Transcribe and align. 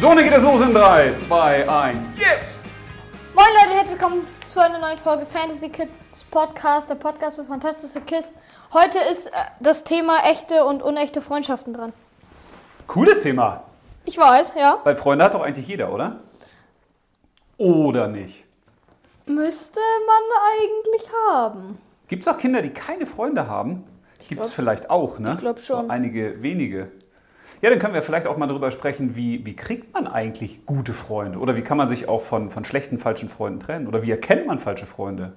So, 0.00 0.14
dann 0.14 0.18
geht 0.18 0.32
es 0.32 0.42
los 0.42 0.60
in 0.62 0.72
3, 0.72 1.16
2, 1.16 1.68
1. 1.68 2.08
Yes! 2.16 2.60
Moin 3.34 3.46
Leute, 3.52 3.74
herzlich 3.74 4.00
willkommen 4.00 4.26
zu 4.46 4.60
einer 4.60 4.78
neuen 4.78 4.96
Folge 4.96 5.26
Fantasy 5.26 5.68
Kids 5.68 6.24
Podcast, 6.30 6.88
der 6.88 6.94
Podcast 6.94 7.36
für 7.36 7.44
fantastische 7.44 8.00
Kids. 8.00 8.32
Heute 8.72 8.98
ist 9.10 9.26
äh, 9.26 9.32
das 9.60 9.84
Thema 9.84 10.20
echte 10.24 10.64
und 10.64 10.82
unechte 10.82 11.20
Freundschaften 11.20 11.74
dran. 11.74 11.92
Cooles 12.86 13.22
Thema. 13.22 13.64
Ich 14.04 14.16
weiß, 14.16 14.54
ja. 14.56 14.78
Weil 14.84 14.96
Freunde 14.96 15.24
hat 15.24 15.34
doch 15.34 15.42
eigentlich 15.42 15.68
jeder, 15.68 15.92
oder? 15.92 16.20
Oder 17.58 18.08
nicht? 18.08 18.47
Müsste 19.28 19.80
man 20.06 20.22
eigentlich 20.52 21.08
haben. 21.30 21.78
Gibt 22.08 22.22
es 22.22 22.28
auch 22.28 22.38
Kinder, 22.38 22.62
die 22.62 22.70
keine 22.70 23.06
Freunde 23.06 23.46
haben? 23.48 23.84
Gibt 24.28 24.42
es 24.42 24.52
vielleicht 24.52 24.90
auch, 24.90 25.18
ne? 25.18 25.32
ich 25.32 25.38
glaub 25.38 25.60
schon. 25.60 25.86
So 25.86 25.90
einige 25.90 26.42
wenige. 26.42 26.88
Ja, 27.60 27.70
dann 27.70 27.78
können 27.78 27.94
wir 27.94 28.02
vielleicht 28.02 28.26
auch 28.26 28.36
mal 28.36 28.46
darüber 28.46 28.70
sprechen, 28.70 29.16
wie, 29.16 29.44
wie 29.44 29.56
kriegt 29.56 29.92
man 29.94 30.06
eigentlich 30.06 30.64
gute 30.66 30.92
Freunde? 30.92 31.38
Oder 31.38 31.56
wie 31.56 31.62
kann 31.62 31.76
man 31.76 31.88
sich 31.88 32.08
auch 32.08 32.20
von, 32.20 32.50
von 32.50 32.64
schlechten, 32.64 32.98
falschen 32.98 33.28
Freunden 33.28 33.60
trennen? 33.60 33.86
Oder 33.88 34.02
wie 34.02 34.10
erkennt 34.10 34.46
man 34.46 34.58
falsche 34.58 34.86
Freunde? 34.86 35.32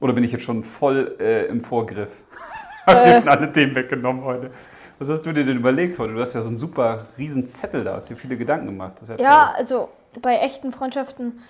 Oder 0.00 0.12
bin 0.12 0.24
ich 0.24 0.32
jetzt 0.32 0.44
schon 0.44 0.64
voll 0.64 1.16
äh, 1.20 1.46
im 1.46 1.60
Vorgriff? 1.60 2.10
Hab 2.86 3.04
dir 3.04 3.30
alle 3.30 3.52
Themen 3.52 3.74
weggenommen 3.74 4.24
heute. 4.24 4.50
Was 4.98 5.08
hast 5.08 5.22
du 5.22 5.32
dir 5.32 5.44
denn 5.44 5.56
überlegt 5.56 5.98
heute? 5.98 6.12
Du 6.14 6.20
hast 6.20 6.34
ja 6.34 6.42
so 6.42 6.48
einen 6.48 6.56
super 6.56 7.04
riesen 7.16 7.46
Zettel 7.46 7.84
da, 7.84 7.94
hast 7.94 8.10
dir 8.10 8.16
viele 8.16 8.36
Gedanken 8.36 8.66
gemacht. 8.66 9.00
Ja, 9.08 9.16
Ja, 9.16 9.54
also 9.56 9.88
bei 10.20 10.36
echten 10.36 10.72
Freundschaften, 10.72 11.40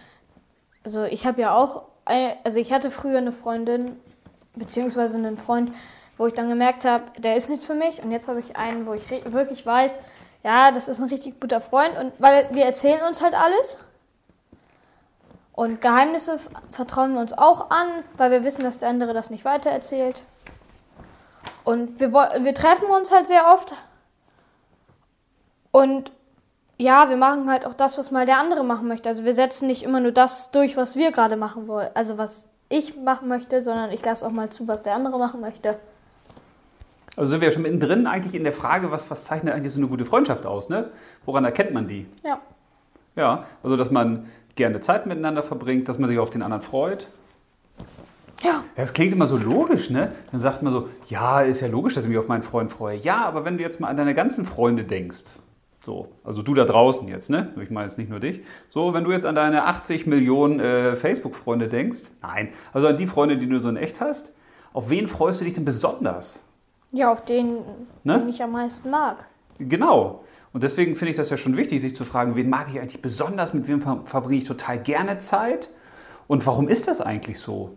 also 0.85 1.05
ich 1.05 1.27
habe 1.27 1.41
ja 1.41 1.55
auch, 1.55 1.83
also 2.05 2.59
ich 2.59 2.73
hatte 2.73 2.91
früher 2.91 3.19
eine 3.19 3.33
Freundin, 3.33 4.01
beziehungsweise 4.55 5.17
einen 5.19 5.39
Freund, 5.39 5.73
wo 6.19 6.27
ich 6.27 6.34
dann 6.34 6.48
gemerkt 6.48 6.84
habe, 6.84 7.05
der 7.19 7.37
ist 7.37 7.48
nichts 7.48 7.67
für 7.67 7.75
mich. 7.75 8.03
Und 8.03 8.11
jetzt 8.11 8.29
habe 8.29 8.41
ich 8.41 8.56
einen, 8.56 8.87
wo 8.87 8.93
ich 8.93 9.09
wirklich 9.11 9.65
weiß, 9.65 9.98
ja, 10.43 10.73
das 10.73 10.89
ist 10.89 11.01
ein 11.01 11.09
richtig 11.09 11.41
guter 11.41 11.61
Freund. 11.61 11.97
Und 11.98 12.12
weil 12.19 12.48
wir 12.53 12.65
erzählen 12.65 13.03
uns 13.06 13.23
halt 13.23 13.34
alles. 13.34 13.79
Und 15.53 15.81
Geheimnisse 15.81 16.39
vertrauen 16.71 17.15
wir 17.15 17.21
uns 17.21 17.33
auch 17.33 17.71
an, 17.71 17.87
weil 18.17 18.31
wir 18.31 18.43
wissen, 18.43 18.65
dass 18.65 18.78
der 18.78 18.89
andere 18.89 19.12
das 19.12 19.31
nicht 19.31 19.45
weitererzählt. 19.45 20.23
Und 21.65 22.01
wir, 22.01 22.12
wir 22.12 22.55
treffen 22.55 22.89
uns 22.89 23.12
halt 23.12 23.27
sehr 23.27 23.53
oft. 23.53 23.75
Und 25.71 26.12
ja, 26.83 27.08
wir 27.08 27.16
machen 27.16 27.48
halt 27.48 27.64
auch 27.64 27.75
das, 27.75 27.97
was 27.97 28.11
mal 28.11 28.27
der 28.27 28.38
andere 28.38 28.64
machen 28.64 28.88
möchte. 28.88 29.08
Also 29.08 29.25
wir 29.25 29.34
setzen 29.34 29.69
nicht 29.69 29.84
immer 29.84 30.00
nur 30.00 30.12
das 30.12 30.50
durch, 30.50 30.77
was 30.77 30.97
wir 30.97 31.12
gerade 31.12 31.36
machen 31.36 31.69
wollen. 31.69 31.88
Also 31.94 32.19
was 32.19 32.48
ich 32.69 32.97
machen 32.97 33.28
möchte, 33.28 33.62
sondern 33.62 33.92
ich 33.92 34.05
lasse 34.05 34.27
auch 34.27 34.33
mal 34.33 34.50
zu, 34.50 34.66
was 34.66 34.83
der 34.83 34.94
andere 34.94 35.19
machen 35.19 35.41
möchte. 35.41 35.78
Also 37.16 37.30
sind 37.30 37.41
wir 37.41 37.48
ja 37.48 37.53
schon 37.53 37.62
mittendrin 37.62 38.06
eigentlich 38.06 38.34
in 38.34 38.42
der 38.42 38.53
Frage, 38.53 38.91
was, 38.91 39.10
was 39.10 39.25
zeichnet 39.25 39.55
eigentlich 39.55 39.72
so 39.72 39.78
eine 39.78 39.86
gute 39.86 40.05
Freundschaft 40.05 40.44
aus, 40.44 40.70
ne? 40.70 40.91
Woran 41.25 41.44
erkennt 41.44 41.72
man 41.72 41.86
die? 41.86 42.06
Ja. 42.25 42.41
Ja, 43.14 43.44
also 43.62 43.77
dass 43.77 43.91
man 43.91 44.27
gerne 44.56 44.80
Zeit 44.80 45.06
miteinander 45.06 45.42
verbringt, 45.42 45.88
dass 45.88 45.98
man 45.98 46.08
sich 46.08 46.19
auf 46.19 46.30
den 46.30 46.42
anderen 46.42 46.62
freut. 46.62 47.08
Ja. 48.42 48.50
Ja, 48.50 48.62
das 48.77 48.92
klingt 48.92 49.12
immer 49.12 49.27
so 49.27 49.36
logisch, 49.36 49.91
ne? 49.91 50.12
Dann 50.33 50.41
sagt 50.41 50.62
man 50.62 50.72
so, 50.72 50.88
ja, 51.08 51.42
ist 51.42 51.60
ja 51.60 51.69
logisch, 51.69 51.94
dass 51.94 52.05
ich 52.05 52.08
mich 52.10 52.19
auf 52.19 52.27
meinen 52.27 52.42
Freund 52.42 52.72
freue. 52.72 52.97
Ja, 52.97 53.25
aber 53.25 53.44
wenn 53.44 53.56
du 53.56 53.62
jetzt 53.62 53.78
mal 53.78 53.88
an 53.88 53.97
deine 53.97 54.14
ganzen 54.14 54.47
Freunde 54.47 54.83
denkst, 54.83 55.25
so, 55.84 56.08
also 56.25 56.42
du 56.42 56.55
da 56.55 56.64
draußen 56.64 57.08
jetzt, 57.08 57.28
ne? 57.30 57.52
Ich 57.61 57.70
meine 57.70 57.86
jetzt 57.86 57.98
nicht 57.98 58.08
nur 58.11 58.20
dich. 58.20 58.41
So, 58.69 58.94
wenn 58.94 59.05
du 59.05 59.11
jetzt 59.12 59.27
an 59.27 59.34
deine 59.34 59.64
80 59.66 60.06
Millionen 60.06 60.61
äh, 60.61 60.94
Facebook-Freunde 60.97 61.69
denkst, 61.69 62.02
nein, 62.22 62.50
also 62.72 62.86
an 62.86 62.97
die 62.97 63.06
Freunde, 63.06 63.36
die 63.36 63.48
du 63.48 63.58
so 63.58 63.69
in 63.69 63.77
echt 63.77 64.00
hast, 64.00 64.33
auf 64.72 64.91
wen 64.91 65.08
freust 65.08 65.41
du 65.41 65.44
dich 65.44 65.55
denn 65.55 65.64
besonders? 65.64 66.44
Ja, 66.92 67.10
auf 67.10 67.25
den, 67.25 67.56
Ne? 68.04 68.19
den 68.19 68.28
ich 68.28 68.42
am 68.42 68.53
meisten 68.53 68.91
mag. 68.91 69.26
Genau. 69.59 70.25
Und 70.53 70.62
deswegen 70.62 70.94
finde 70.97 71.10
ich 71.12 71.16
das 71.16 71.31
ja 71.31 71.37
schon 71.37 71.56
wichtig, 71.56 71.81
sich 71.81 71.97
zu 71.97 72.04
fragen, 72.04 72.37
wen 72.37 72.48
mag 72.50 72.66
ich 72.72 72.78
eigentlich 72.81 73.00
besonders, 73.03 73.54
mit 73.54 73.66
wem 73.66 73.81
ver- 73.81 74.03
verbringe 74.04 74.38
ich 74.38 74.44
total 74.47 74.78
gerne 74.78 75.19
Zeit 75.19 75.71
und 76.28 76.47
warum 76.47 76.69
ist 76.69 76.88
das 76.88 77.00
eigentlich 77.00 77.38
so? 77.41 77.76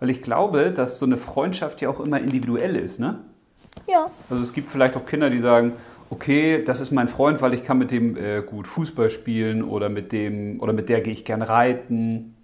Weil 0.00 0.10
ich 0.10 0.22
glaube, 0.22 0.70
dass 0.70 0.98
so 0.98 1.06
eine 1.06 1.16
Freundschaft 1.16 1.80
ja 1.80 1.88
auch 1.88 1.98
immer 2.00 2.20
individuell 2.20 2.76
ist. 2.76 3.00
Ne? 3.00 3.18
Ja. 3.88 4.06
Also 4.30 4.42
es 4.42 4.52
gibt 4.52 4.70
vielleicht 4.70 4.96
auch 4.96 5.04
Kinder, 5.06 5.28
die 5.30 5.40
sagen, 5.40 5.72
okay, 6.10 6.62
das 6.64 6.80
ist 6.80 6.90
mein 6.90 7.08
Freund, 7.08 7.42
weil 7.42 7.54
ich 7.54 7.64
kann 7.64 7.78
mit 7.78 7.90
dem 7.90 8.16
äh, 8.16 8.42
gut 8.42 8.66
Fußball 8.66 9.10
spielen 9.10 9.62
oder 9.62 9.88
mit 9.88 10.12
dem 10.12 10.60
oder 10.60 10.72
mit 10.72 10.88
der 10.88 11.00
gehe 11.00 11.12
ich 11.12 11.24
gern 11.24 11.42
reiten. 11.42 12.36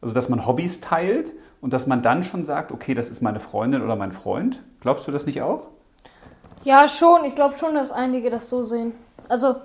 Also 0.00 0.14
dass 0.14 0.28
man 0.28 0.46
Hobbys 0.46 0.80
teilt 0.80 1.32
und 1.60 1.72
dass 1.72 1.86
man 1.86 2.02
dann 2.02 2.22
schon 2.22 2.44
sagt, 2.44 2.70
okay, 2.70 2.94
das 2.94 3.08
ist 3.08 3.22
meine 3.22 3.40
Freundin 3.40 3.82
oder 3.82 3.96
mein 3.96 4.12
Freund. 4.12 4.62
Glaubst 4.80 5.08
du 5.08 5.12
das 5.12 5.26
nicht 5.26 5.42
auch? 5.42 5.68
Ja, 6.64 6.88
schon. 6.88 7.24
Ich 7.24 7.34
glaube 7.34 7.56
schon, 7.56 7.74
dass 7.74 7.92
einige 7.92 8.30
das 8.30 8.48
so 8.48 8.62
sehen. 8.62 8.92
Also 9.28 9.56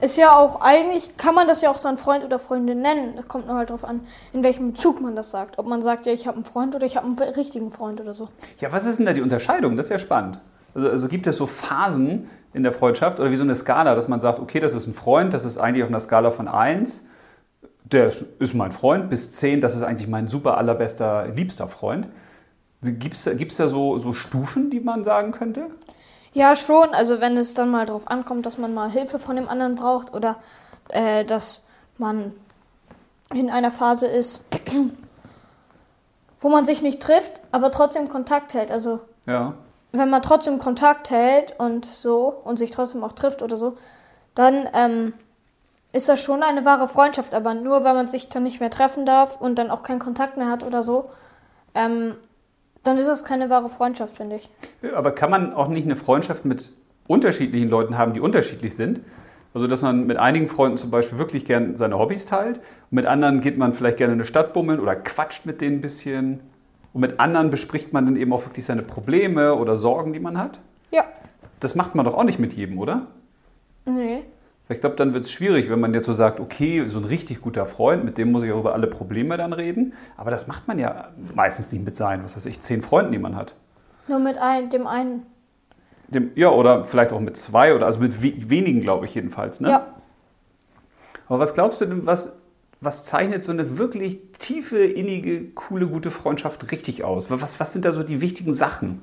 ist 0.00 0.16
ja 0.16 0.36
auch 0.36 0.60
eigentlich, 0.60 1.16
kann 1.16 1.34
man 1.34 1.46
das 1.46 1.60
ja 1.60 1.70
auch 1.70 1.78
dann 1.78 1.96
Freund 1.96 2.24
oder 2.24 2.38
Freundin 2.38 2.82
nennen. 2.82 3.14
Das 3.16 3.28
kommt 3.28 3.46
nur 3.46 3.56
halt 3.56 3.70
drauf 3.70 3.84
an, 3.84 4.00
in 4.32 4.42
welchem 4.42 4.72
Bezug 4.72 5.00
man 5.00 5.14
das 5.14 5.30
sagt. 5.30 5.58
Ob 5.58 5.66
man 5.66 5.80
sagt, 5.80 6.06
ja, 6.06 6.12
ich 6.12 6.26
habe 6.26 6.36
einen 6.36 6.44
Freund 6.44 6.74
oder 6.74 6.84
ich 6.84 6.96
habe 6.96 7.06
einen 7.06 7.16
richtigen 7.18 7.70
Freund 7.70 8.00
oder 8.00 8.12
so. 8.12 8.28
Ja, 8.58 8.72
was 8.72 8.84
ist 8.84 8.98
denn 8.98 9.06
da 9.06 9.12
die 9.12 9.20
Unterscheidung? 9.20 9.76
Das 9.76 9.86
ist 9.86 9.90
ja 9.90 9.98
spannend. 9.98 10.38
Also, 10.74 10.88
also 10.88 11.08
gibt 11.08 11.26
es 11.26 11.36
so 11.36 11.46
Phasen 11.46 12.28
in 12.54 12.62
der 12.62 12.72
Freundschaft 12.72 13.18
oder 13.20 13.30
wie 13.30 13.36
so 13.36 13.42
eine 13.42 13.54
Skala, 13.54 13.94
dass 13.94 14.08
man 14.08 14.20
sagt, 14.20 14.38
okay, 14.38 14.60
das 14.60 14.74
ist 14.74 14.86
ein 14.86 14.94
Freund, 14.94 15.32
das 15.32 15.44
ist 15.44 15.58
eigentlich 15.58 15.82
auf 15.82 15.88
einer 15.88 16.00
Skala 16.00 16.30
von 16.30 16.48
1, 16.48 17.04
der 17.84 18.12
ist, 18.38 18.54
mein 18.54 18.72
Freund, 18.72 19.10
bis 19.10 19.32
10, 19.32 19.60
das 19.60 19.74
ist 19.74 19.82
eigentlich 19.82 20.08
mein 20.08 20.28
super 20.28 20.56
allerbester, 20.56 21.28
liebster 21.28 21.68
Freund. 21.68 22.08
Gibt 22.82 23.14
es 23.14 23.56
da 23.56 23.68
so, 23.68 23.98
so 23.98 24.12
Stufen, 24.12 24.70
die 24.70 24.80
man 24.80 25.04
sagen 25.04 25.32
könnte? 25.32 25.66
Ja, 26.32 26.56
schon. 26.56 26.94
Also 26.94 27.20
wenn 27.20 27.36
es 27.36 27.54
dann 27.54 27.70
mal 27.70 27.86
drauf 27.86 28.08
ankommt, 28.08 28.46
dass 28.46 28.58
man 28.58 28.74
mal 28.74 28.90
Hilfe 28.90 29.18
von 29.18 29.36
dem 29.36 29.48
anderen 29.48 29.74
braucht 29.74 30.14
oder 30.14 30.36
äh, 30.88 31.24
dass 31.24 31.64
man 31.98 32.32
in 33.34 33.50
einer 33.50 33.70
Phase 33.70 34.06
ist, 34.06 34.44
wo 36.40 36.48
man 36.48 36.64
sich 36.64 36.82
nicht 36.82 37.00
trifft, 37.00 37.32
aber 37.50 37.70
trotzdem 37.70 38.08
Kontakt 38.08 38.54
hält. 38.54 38.70
Also 38.70 39.00
Ja. 39.26 39.54
Wenn 39.92 40.10
man 40.10 40.22
trotzdem 40.22 40.58
Kontakt 40.58 41.10
hält 41.10 41.54
und 41.58 41.84
so 41.84 42.28
und 42.44 42.58
sich 42.58 42.70
trotzdem 42.70 43.04
auch 43.04 43.12
trifft 43.12 43.42
oder 43.42 43.56
so, 43.56 43.76
dann 44.34 44.68
ähm, 44.74 45.12
ist 45.92 46.08
das 46.08 46.22
schon 46.22 46.42
eine 46.42 46.64
wahre 46.64 46.88
Freundschaft. 46.88 47.34
Aber 47.34 47.54
nur 47.54 47.84
wenn 47.84 47.94
man 47.94 48.08
sich 48.08 48.28
dann 48.28 48.42
nicht 48.42 48.60
mehr 48.60 48.70
treffen 48.70 49.04
darf 49.04 49.40
und 49.40 49.58
dann 49.58 49.70
auch 49.70 49.82
keinen 49.82 49.98
Kontakt 49.98 50.36
mehr 50.36 50.48
hat 50.48 50.64
oder 50.64 50.82
so, 50.82 51.10
ähm, 51.74 52.14
dann 52.84 52.98
ist 52.98 53.06
das 53.06 53.24
keine 53.24 53.50
wahre 53.50 53.68
Freundschaft, 53.68 54.16
finde 54.16 54.36
ich. 54.36 54.50
Aber 54.94 55.12
kann 55.12 55.30
man 55.30 55.52
auch 55.52 55.68
nicht 55.68 55.84
eine 55.84 55.96
Freundschaft 55.96 56.44
mit 56.44 56.72
unterschiedlichen 57.06 57.68
Leuten 57.68 57.98
haben, 57.98 58.14
die 58.14 58.20
unterschiedlich 58.20 58.74
sind? 58.74 59.00
Also, 59.54 59.66
dass 59.66 59.82
man 59.82 60.06
mit 60.06 60.16
einigen 60.16 60.48
Freunden 60.48 60.78
zum 60.78 60.90
Beispiel 60.90 61.18
wirklich 61.18 61.44
gern 61.44 61.76
seine 61.76 61.98
Hobbys 61.98 62.24
teilt 62.24 62.56
und 62.56 62.92
mit 62.92 63.04
anderen 63.04 63.42
geht 63.42 63.58
man 63.58 63.74
vielleicht 63.74 63.98
gerne 63.98 64.14
in 64.14 64.20
eine 64.20 64.24
Stadt 64.24 64.54
bummeln 64.54 64.80
oder 64.80 64.96
quatscht 64.96 65.44
mit 65.44 65.60
denen 65.60 65.76
ein 65.76 65.80
bisschen. 65.82 66.40
Und 66.92 67.00
mit 67.00 67.20
anderen 67.20 67.50
bespricht 67.50 67.92
man 67.92 68.04
dann 68.04 68.16
eben 68.16 68.32
auch 68.32 68.44
wirklich 68.44 68.66
seine 68.66 68.82
Probleme 68.82 69.54
oder 69.54 69.76
Sorgen, 69.76 70.12
die 70.12 70.20
man 70.20 70.38
hat. 70.38 70.58
Ja. 70.90 71.04
Das 71.60 71.74
macht 71.74 71.94
man 71.94 72.04
doch 72.04 72.14
auch 72.14 72.24
nicht 72.24 72.38
mit 72.38 72.52
jedem, 72.52 72.78
oder? 72.78 73.06
Nee. 73.86 74.22
Ich 74.68 74.80
glaube, 74.80 74.96
dann 74.96 75.12
wird 75.12 75.24
es 75.24 75.32
schwierig, 75.32 75.70
wenn 75.70 75.80
man 75.80 75.92
jetzt 75.92 76.06
so 76.06 76.14
sagt, 76.14 76.40
okay, 76.40 76.86
so 76.88 76.98
ein 76.98 77.04
richtig 77.04 77.40
guter 77.42 77.66
Freund, 77.66 78.04
mit 78.04 78.16
dem 78.16 78.32
muss 78.32 78.42
ich 78.42 78.52
auch 78.52 78.60
über 78.60 78.72
alle 78.72 78.86
Probleme 78.86 79.36
dann 79.36 79.52
reden. 79.52 79.92
Aber 80.16 80.30
das 80.30 80.46
macht 80.46 80.68
man 80.68 80.78
ja 80.78 81.08
meistens 81.34 81.72
nicht 81.72 81.84
mit 81.84 81.96
seinen, 81.96 82.24
was 82.24 82.36
weiß 82.36 82.46
ich, 82.46 82.60
zehn 82.60 82.82
Freunden, 82.82 83.12
die 83.12 83.18
man 83.18 83.36
hat. 83.36 83.54
Nur 84.08 84.18
mit 84.18 84.38
ein, 84.38 84.70
dem 84.70 84.86
einen. 84.86 85.26
Dem, 86.08 86.30
ja, 86.34 86.48
oder 86.50 86.84
vielleicht 86.84 87.12
auch 87.12 87.20
mit 87.20 87.36
zwei 87.36 87.74
oder 87.74 87.86
also 87.86 87.98
mit 88.00 88.22
we 88.22 88.32
wenigen, 88.50 88.80
glaube 88.80 89.06
ich 89.06 89.14
jedenfalls. 89.14 89.60
Ne? 89.60 89.70
Ja. 89.70 89.86
Aber 91.28 91.38
was 91.38 91.54
glaubst 91.54 91.80
du 91.80 91.86
denn, 91.86 92.06
was, 92.06 92.36
was 92.82 93.04
zeichnet 93.04 93.42
so 93.44 93.52
eine 93.52 93.78
wirklich 93.78 94.18
tiefe, 94.38 94.84
innige, 94.84 95.50
coole, 95.50 95.86
gute 95.86 96.10
Freundschaft 96.10 96.70
richtig 96.72 97.04
aus? 97.04 97.30
Was, 97.30 97.58
was 97.60 97.72
sind 97.72 97.84
da 97.84 97.92
so 97.92 98.02
die 98.02 98.20
wichtigen 98.20 98.52
Sachen? 98.52 99.00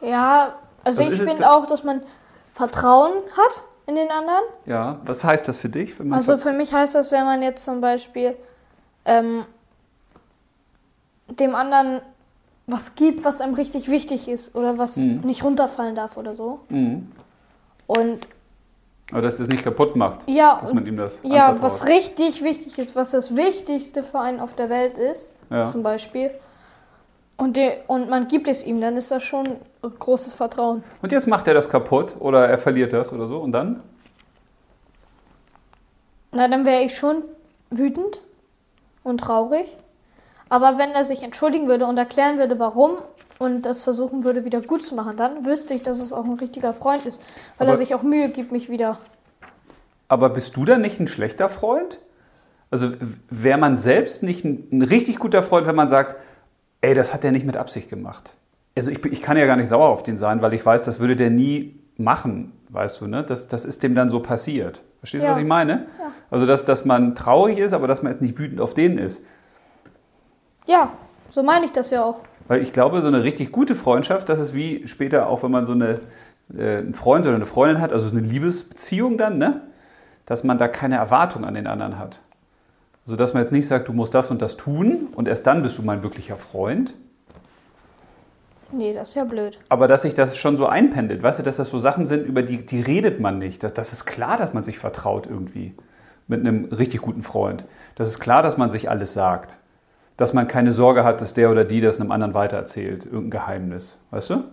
Ja, 0.00 0.54
also, 0.84 1.02
Also 1.02 1.12
ich 1.12 1.20
finde 1.20 1.50
auch, 1.50 1.66
dass 1.66 1.82
man 1.82 2.02
Vertrauen 2.54 3.12
hat 3.36 3.60
in 3.86 3.96
den 3.96 4.10
anderen. 4.10 4.44
Ja, 4.66 5.00
was 5.04 5.24
heißt 5.24 5.48
das 5.48 5.58
für 5.58 5.68
dich? 5.68 5.94
Also 6.10 6.38
für 6.38 6.52
mich 6.52 6.72
heißt 6.72 6.94
das, 6.94 7.12
wenn 7.12 7.24
man 7.24 7.42
jetzt 7.42 7.64
zum 7.64 7.80
Beispiel 7.80 8.36
ähm, 9.04 9.44
dem 11.28 11.54
anderen 11.54 12.00
was 12.68 12.94
gibt, 12.96 13.24
was 13.24 13.40
einem 13.40 13.54
richtig 13.54 13.90
wichtig 13.90 14.28
ist 14.28 14.54
oder 14.56 14.76
was 14.78 14.96
Mhm. 14.96 15.20
nicht 15.20 15.44
runterfallen 15.44 15.94
darf 15.94 16.16
oder 16.16 16.34
so. 16.34 16.60
Mhm. 16.68 17.10
Und 17.86 18.26
Aber 19.12 19.22
dass 19.22 19.38
es 19.38 19.48
nicht 19.48 19.62
kaputt 19.62 19.94
macht, 19.94 20.28
ja, 20.28 20.58
dass 20.60 20.72
man 20.72 20.84
ihm 20.86 20.96
das 20.96 21.20
ja, 21.22 21.48
anvertraut. 21.48 21.62
was 21.62 21.86
richtig 21.86 22.42
wichtig 22.42 22.78
ist, 22.78 22.96
was 22.96 23.12
das 23.12 23.36
Wichtigste 23.36 24.02
für 24.02 24.18
einen 24.18 24.40
auf 24.40 24.54
der 24.54 24.68
Welt 24.68 24.98
ist, 24.98 25.30
Ja. 25.48 25.66
zum 25.66 25.82
Beispiel. 25.84 26.30
Und, 27.36 27.56
de, 27.56 27.72
und 27.86 28.08
man 28.08 28.26
gibt 28.28 28.48
es 28.48 28.64
ihm, 28.64 28.80
dann 28.80 28.96
ist 28.96 29.10
das 29.10 29.22
schon 29.22 29.56
großes 29.82 30.32
Vertrauen. 30.32 30.82
Und 31.02 31.12
jetzt 31.12 31.28
macht 31.28 31.46
er 31.46 31.54
das 31.54 31.68
kaputt 31.68 32.16
oder 32.18 32.48
er 32.48 32.58
verliert 32.58 32.92
das 32.92 33.12
oder 33.12 33.26
so 33.26 33.38
und 33.38 33.52
dann? 33.52 33.82
Na, 36.32 36.48
dann 36.48 36.64
wäre 36.64 36.82
ich 36.82 36.96
schon 36.96 37.22
wütend. 37.70 38.20
und 39.04 39.18
traurig. 39.18 39.76
Aber 40.48 40.78
wenn 40.78 40.90
er 40.90 41.04
sich 41.04 41.22
entschuldigen 41.22 41.68
würde 41.68 41.86
und 41.86 41.96
erklären 41.96 42.38
würde, 42.38 42.58
warum 42.58 42.92
und 43.38 43.62
das 43.62 43.84
versuchen 43.84 44.24
würde, 44.24 44.44
wieder 44.44 44.60
gut 44.60 44.82
zu 44.82 44.94
machen, 44.94 45.16
dann 45.16 45.44
wüsste 45.44 45.74
ich, 45.74 45.82
dass 45.82 45.98
es 46.00 46.12
auch 46.12 46.24
ein 46.24 46.34
richtiger 46.34 46.72
Freund 46.74 47.04
ist, 47.06 47.20
weil 47.58 47.66
Aber- 47.66 47.74
er 47.74 47.78
sich 47.78 47.94
auch 47.94 48.02
Mühe 48.02 48.28
gibt, 48.30 48.52
mich 48.52 48.68
wieder. 48.70 48.98
Aber 50.08 50.30
bist 50.30 50.56
du 50.56 50.64
dann 50.64 50.82
nicht 50.82 51.00
ein 51.00 51.08
schlechter 51.08 51.48
Freund? 51.48 51.98
Also 52.70 52.90
wäre 53.30 53.58
man 53.58 53.76
selbst 53.76 54.22
nicht 54.22 54.44
ein, 54.44 54.68
ein 54.72 54.82
richtig 54.82 55.18
guter 55.18 55.42
Freund, 55.42 55.66
wenn 55.66 55.74
man 55.76 55.88
sagt, 55.88 56.16
ey, 56.80 56.94
das 56.94 57.12
hat 57.12 57.24
der 57.24 57.32
nicht 57.32 57.46
mit 57.46 57.56
Absicht 57.56 57.88
gemacht. 57.88 58.34
Also 58.76 58.90
ich, 58.90 59.04
ich 59.04 59.22
kann 59.22 59.36
ja 59.36 59.46
gar 59.46 59.56
nicht 59.56 59.68
sauer 59.68 59.88
auf 59.88 60.02
den 60.02 60.16
sein, 60.16 60.42
weil 60.42 60.52
ich 60.52 60.64
weiß, 60.64 60.84
das 60.84 60.98
würde 61.00 61.16
der 61.16 61.30
nie 61.30 61.78
machen, 61.96 62.52
weißt 62.68 63.00
du, 63.00 63.06
ne? 63.06 63.22
Das, 63.24 63.48
das 63.48 63.64
ist 63.64 63.82
dem 63.82 63.94
dann 63.94 64.08
so 64.10 64.20
passiert. 64.20 64.82
Verstehst 64.98 65.22
du, 65.22 65.26
Ja. 65.26 65.32
was 65.32 65.38
ich 65.40 65.46
meine? 65.46 65.86
Ja. 65.98 66.12
Also 66.30 66.44
dass, 66.46 66.64
dass 66.64 66.84
man 66.84 67.14
traurig 67.14 67.58
ist, 67.58 67.72
aber 67.72 67.86
dass 67.88 68.02
man 68.02 68.12
jetzt 68.12 68.20
nicht 68.20 68.38
wütend 68.38 68.60
auf 68.60 68.74
den 68.74 68.98
ist. 68.98 69.24
Ja, 70.66 70.92
so 71.30 71.42
meine 71.42 71.64
ich 71.66 71.72
das 71.72 71.90
ja 71.90 72.04
auch. 72.04 72.20
Weil 72.48 72.62
ich 72.62 72.72
glaube, 72.72 73.02
so 73.02 73.08
eine 73.08 73.22
richtig 73.22 73.52
gute 73.52 73.74
Freundschaft, 73.74 74.28
das 74.28 74.38
ist 74.38 74.54
wie 74.54 74.86
später 74.86 75.28
auch, 75.28 75.42
wenn 75.42 75.50
man 75.50 75.66
so 75.66 75.72
eine, 75.72 76.00
äh, 76.56 76.78
einen 76.78 76.94
Freund 76.94 77.26
oder 77.26 77.34
eine 77.34 77.46
Freundin 77.46 77.80
hat, 77.80 77.92
also 77.92 78.08
so 78.08 78.16
eine 78.16 78.26
Liebesbeziehung 78.26 79.18
dann, 79.18 79.38
ne? 79.38 79.62
dass 80.26 80.44
man 80.44 80.58
da 80.58 80.68
keine 80.68 80.96
Erwartung 80.96 81.44
an 81.44 81.54
den 81.54 81.66
anderen 81.66 81.98
hat. 81.98 82.20
Also 83.04 83.16
dass 83.16 83.34
man 83.34 83.42
jetzt 83.42 83.52
nicht 83.52 83.68
sagt, 83.68 83.88
du 83.88 83.92
musst 83.92 84.14
das 84.14 84.30
und 84.30 84.42
das 84.42 84.56
tun 84.56 85.08
und 85.14 85.28
erst 85.28 85.46
dann 85.46 85.62
bist 85.62 85.78
du 85.78 85.82
mein 85.82 86.02
wirklicher 86.02 86.36
Freund. 86.36 86.94
Nee, 88.72 88.92
das 88.92 89.10
ist 89.10 89.14
ja 89.14 89.24
blöd. 89.24 89.58
Aber 89.68 89.86
dass 89.86 90.02
sich 90.02 90.14
das 90.14 90.36
schon 90.36 90.56
so 90.56 90.66
einpendelt, 90.66 91.22
weißt 91.22 91.38
du, 91.38 91.42
dass 91.44 91.56
das 91.56 91.70
so 91.70 91.78
Sachen 91.78 92.04
sind, 92.04 92.26
über 92.26 92.42
die, 92.42 92.66
die 92.66 92.80
redet 92.80 93.20
man 93.20 93.38
nicht. 93.38 93.62
Das, 93.62 93.74
das 93.74 93.92
ist 93.92 94.06
klar, 94.06 94.36
dass 94.36 94.54
man 94.54 94.64
sich 94.64 94.78
vertraut 94.78 95.26
irgendwie 95.26 95.74
mit 96.26 96.40
einem 96.40 96.64
richtig 96.66 97.00
guten 97.00 97.22
Freund. 97.22 97.64
Das 97.94 98.08
ist 98.08 98.18
klar, 98.18 98.42
dass 98.42 98.56
man 98.56 98.68
sich 98.70 98.90
alles 98.90 99.12
sagt. 99.12 99.58
Dass 100.16 100.32
man 100.32 100.46
keine 100.46 100.72
Sorge 100.72 101.04
hat, 101.04 101.20
dass 101.20 101.34
der 101.34 101.50
oder 101.50 101.64
die 101.64 101.80
das 101.80 102.00
einem 102.00 102.10
anderen 102.10 102.34
weitererzählt, 102.34 103.04
irgendein 103.04 103.30
Geheimnis. 103.30 103.98
Weißt 104.10 104.30
du? 104.30 104.44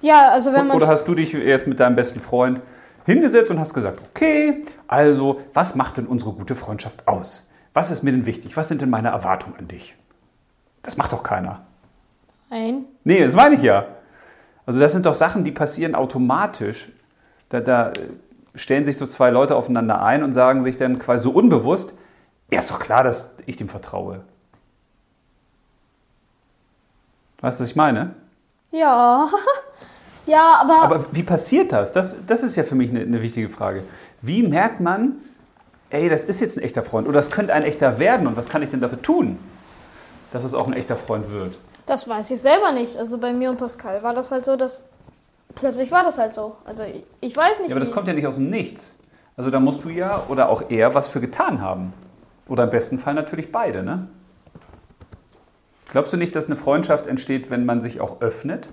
Ja, 0.00 0.30
also 0.30 0.52
wenn 0.52 0.66
man. 0.66 0.76
Oder 0.76 0.86
hast 0.86 1.04
du 1.04 1.14
dich 1.14 1.32
jetzt 1.32 1.66
mit 1.66 1.80
deinem 1.80 1.96
besten 1.96 2.20
Freund 2.20 2.60
hingesetzt 3.04 3.50
und 3.50 3.60
hast 3.60 3.74
gesagt, 3.74 4.00
okay, 4.10 4.64
also 4.88 5.40
was 5.52 5.74
macht 5.74 5.98
denn 5.98 6.06
unsere 6.06 6.32
gute 6.32 6.54
Freundschaft 6.54 7.06
aus? 7.06 7.50
Was 7.74 7.90
ist 7.90 8.02
mir 8.02 8.12
denn 8.12 8.26
wichtig? 8.26 8.56
Was 8.56 8.68
sind 8.68 8.80
denn 8.82 8.90
meine 8.90 9.08
Erwartungen 9.08 9.56
an 9.58 9.68
dich? 9.68 9.94
Das 10.82 10.96
macht 10.96 11.12
doch 11.12 11.22
keiner. 11.22 11.62
Nein. 12.50 12.84
Nee, 13.04 13.24
das 13.24 13.34
meine 13.34 13.54
ich 13.54 13.62
ja. 13.62 13.86
Also 14.66 14.80
das 14.80 14.92
sind 14.92 15.06
doch 15.06 15.14
Sachen, 15.14 15.44
die 15.44 15.52
passieren 15.52 15.94
automatisch. 15.94 16.90
Da, 17.48 17.60
da 17.60 17.90
äh, 17.90 17.94
stellen 18.54 18.84
sich 18.84 18.96
so 18.96 19.06
zwei 19.06 19.30
Leute 19.30 19.56
aufeinander 19.56 20.02
ein 20.02 20.22
und 20.22 20.32
sagen 20.32 20.62
sich 20.62 20.76
dann 20.76 20.98
quasi 20.98 21.24
so 21.24 21.30
unbewusst, 21.30 21.94
ja, 22.50 22.58
ist 22.60 22.70
doch 22.70 22.80
klar, 22.80 23.04
dass 23.04 23.36
ich 23.46 23.56
dem 23.56 23.68
vertraue. 23.68 24.22
Weißt 27.40 27.58
du, 27.58 27.64
was 27.64 27.70
ich 27.70 27.76
meine? 27.76 28.14
Ja. 28.70 29.28
ja, 30.26 30.56
aber. 30.60 30.82
Aber 30.82 31.06
wie 31.12 31.22
passiert 31.22 31.72
das? 31.72 31.92
Das, 31.92 32.14
das 32.26 32.42
ist 32.42 32.56
ja 32.56 32.62
für 32.64 32.74
mich 32.74 32.90
eine, 32.90 33.00
eine 33.00 33.22
wichtige 33.22 33.48
Frage. 33.48 33.82
Wie 34.22 34.42
merkt 34.42 34.80
man, 34.80 35.16
ey, 35.90 36.08
das 36.08 36.24
ist 36.24 36.40
jetzt 36.40 36.56
ein 36.58 36.62
echter 36.62 36.82
Freund 36.82 37.08
oder 37.08 37.16
das 37.16 37.30
könnte 37.30 37.52
ein 37.52 37.62
echter 37.62 37.98
werden 37.98 38.26
und 38.26 38.36
was 38.36 38.48
kann 38.48 38.62
ich 38.62 38.70
denn 38.70 38.80
dafür 38.80 39.00
tun, 39.02 39.38
dass 40.30 40.44
es 40.44 40.54
auch 40.54 40.66
ein 40.66 40.72
echter 40.74 40.96
Freund 40.96 41.30
wird? 41.30 41.58
Das 41.86 42.06
weiß 42.08 42.30
ich 42.30 42.40
selber 42.40 42.72
nicht. 42.72 42.96
Also 42.96 43.18
bei 43.18 43.32
mir 43.32 43.50
und 43.50 43.56
Pascal 43.56 44.02
war 44.02 44.14
das 44.14 44.30
halt 44.30 44.44
so, 44.44 44.56
dass 44.56 44.84
plötzlich 45.54 45.90
war 45.90 46.04
das 46.04 46.18
halt 46.18 46.32
so. 46.34 46.56
Also 46.64 46.84
ich, 46.84 47.04
ich 47.20 47.36
weiß 47.36 47.58
nicht. 47.60 47.70
Ja, 47.70 47.74
aber 47.74 47.80
das 47.80 47.88
wie- 47.88 47.94
kommt 47.94 48.06
ja 48.06 48.14
nicht 48.14 48.26
aus 48.26 48.36
dem 48.36 48.50
Nichts. 48.50 48.96
Also 49.36 49.50
da 49.50 49.58
musst 49.58 49.82
du 49.84 49.88
ja 49.88 50.22
oder 50.28 50.48
auch 50.50 50.64
er 50.68 50.94
was 50.94 51.08
für 51.08 51.20
getan 51.20 51.60
haben. 51.62 51.92
Oder 52.46 52.64
im 52.64 52.70
besten 52.70 52.98
Fall 52.98 53.14
natürlich 53.14 53.50
beide, 53.50 53.82
ne? 53.82 54.08
Glaubst 55.90 56.12
du 56.12 56.16
nicht, 56.16 56.34
dass 56.36 56.46
eine 56.46 56.56
Freundschaft 56.56 57.06
entsteht, 57.06 57.50
wenn 57.50 57.64
man 57.64 57.80
sich 57.80 58.00
auch 58.00 58.20
öffnet? 58.20 58.70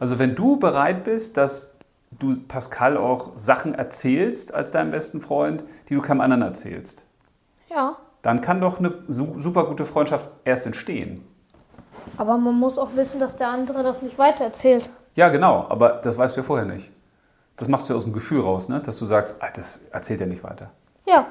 Also 0.00 0.18
wenn 0.18 0.34
du 0.34 0.58
bereit 0.58 1.04
bist, 1.04 1.36
dass 1.36 1.76
du 2.10 2.34
Pascal 2.48 2.96
auch 2.96 3.30
Sachen 3.36 3.74
erzählst 3.74 4.52
als 4.52 4.72
deinem 4.72 4.90
besten 4.90 5.20
Freund, 5.20 5.64
die 5.88 5.94
du 5.94 6.02
keinem 6.02 6.20
anderen 6.20 6.42
erzählst, 6.42 7.04
Ja, 7.70 7.96
dann 8.22 8.40
kann 8.40 8.60
doch 8.60 8.78
eine 8.78 8.92
su- 9.08 9.38
super 9.38 9.64
gute 9.66 9.86
Freundschaft 9.86 10.28
erst 10.44 10.66
entstehen. 10.66 11.24
aber 12.18 12.36
man 12.36 12.54
muss 12.58 12.78
auch 12.78 12.94
wissen, 12.96 13.20
dass 13.20 13.36
der 13.36 13.48
andere 13.48 13.82
das 13.82 14.02
nicht 14.02 14.18
weitererzählt. 14.18 14.90
Ja, 15.14 15.28
genau, 15.28 15.66
aber 15.68 16.00
das 16.02 16.16
weißt 16.18 16.36
du 16.36 16.40
ja 16.40 16.46
vorher 16.46 16.66
nicht. 16.66 16.90
Das 17.56 17.68
machst 17.68 17.88
du 17.88 17.92
ja 17.92 17.96
aus 17.96 18.04
dem 18.04 18.12
Gefühl 18.12 18.40
raus, 18.40 18.68
ne? 18.68 18.80
dass 18.80 18.98
du 18.98 19.04
sagst, 19.04 19.36
ah, 19.40 19.48
das 19.54 19.84
erzählt 19.92 20.20
er 20.20 20.26
nicht 20.26 20.42
weiter. 20.42 20.70
Ja, 21.06 21.26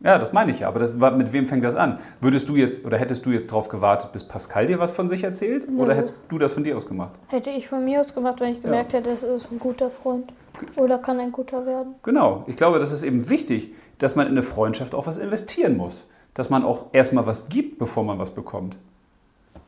Ja, 0.00 0.16
das 0.18 0.32
meine 0.32 0.52
ich 0.52 0.60
ja, 0.60 0.68
aber 0.68 0.78
das, 0.78 1.16
mit 1.16 1.32
wem 1.32 1.48
fängt 1.48 1.64
das 1.64 1.74
an? 1.74 1.98
Würdest 2.20 2.48
du 2.48 2.54
jetzt 2.54 2.84
oder 2.86 2.98
hättest 2.98 3.26
du 3.26 3.30
jetzt 3.30 3.50
darauf 3.50 3.68
gewartet, 3.68 4.12
bis 4.12 4.22
Pascal 4.22 4.66
dir 4.66 4.78
was 4.78 4.92
von 4.92 5.08
sich 5.08 5.24
erzählt? 5.24 5.66
Oder 5.76 5.94
Nö. 5.94 5.94
hättest 5.94 6.14
du 6.28 6.38
das 6.38 6.52
von 6.52 6.62
dir 6.62 6.76
aus 6.76 6.86
gemacht? 6.86 7.14
hätte 7.26 7.50
ich 7.50 7.68
von 7.68 7.84
mir 7.84 8.00
aus 8.00 8.14
gemacht, 8.14 8.40
wenn 8.40 8.52
ich 8.52 8.62
gemerkt 8.62 8.92
hätte, 8.92 9.10
es 9.10 9.24
ist 9.24 9.50
ein 9.50 9.58
guter 9.58 9.90
Freund. 9.90 10.32
Oder 10.76 10.98
kann 10.98 11.18
ein 11.18 11.32
guter 11.32 11.66
werden. 11.66 11.94
Genau, 12.04 12.44
ich 12.46 12.56
glaube, 12.56 12.78
das 12.78 12.92
ist 12.92 13.02
eben 13.02 13.28
wichtig, 13.28 13.74
dass 13.98 14.14
man 14.14 14.26
in 14.26 14.32
eine 14.32 14.42
Freundschaft 14.44 14.94
auch 14.94 15.06
was 15.06 15.18
investieren 15.18 15.76
muss. 15.76 16.08
Dass 16.34 16.50
man 16.50 16.64
auch 16.64 16.86
erstmal 16.92 17.26
was 17.26 17.48
gibt, 17.48 17.78
bevor 17.78 18.04
man 18.04 18.20
was 18.20 18.32
bekommt. 18.32 18.76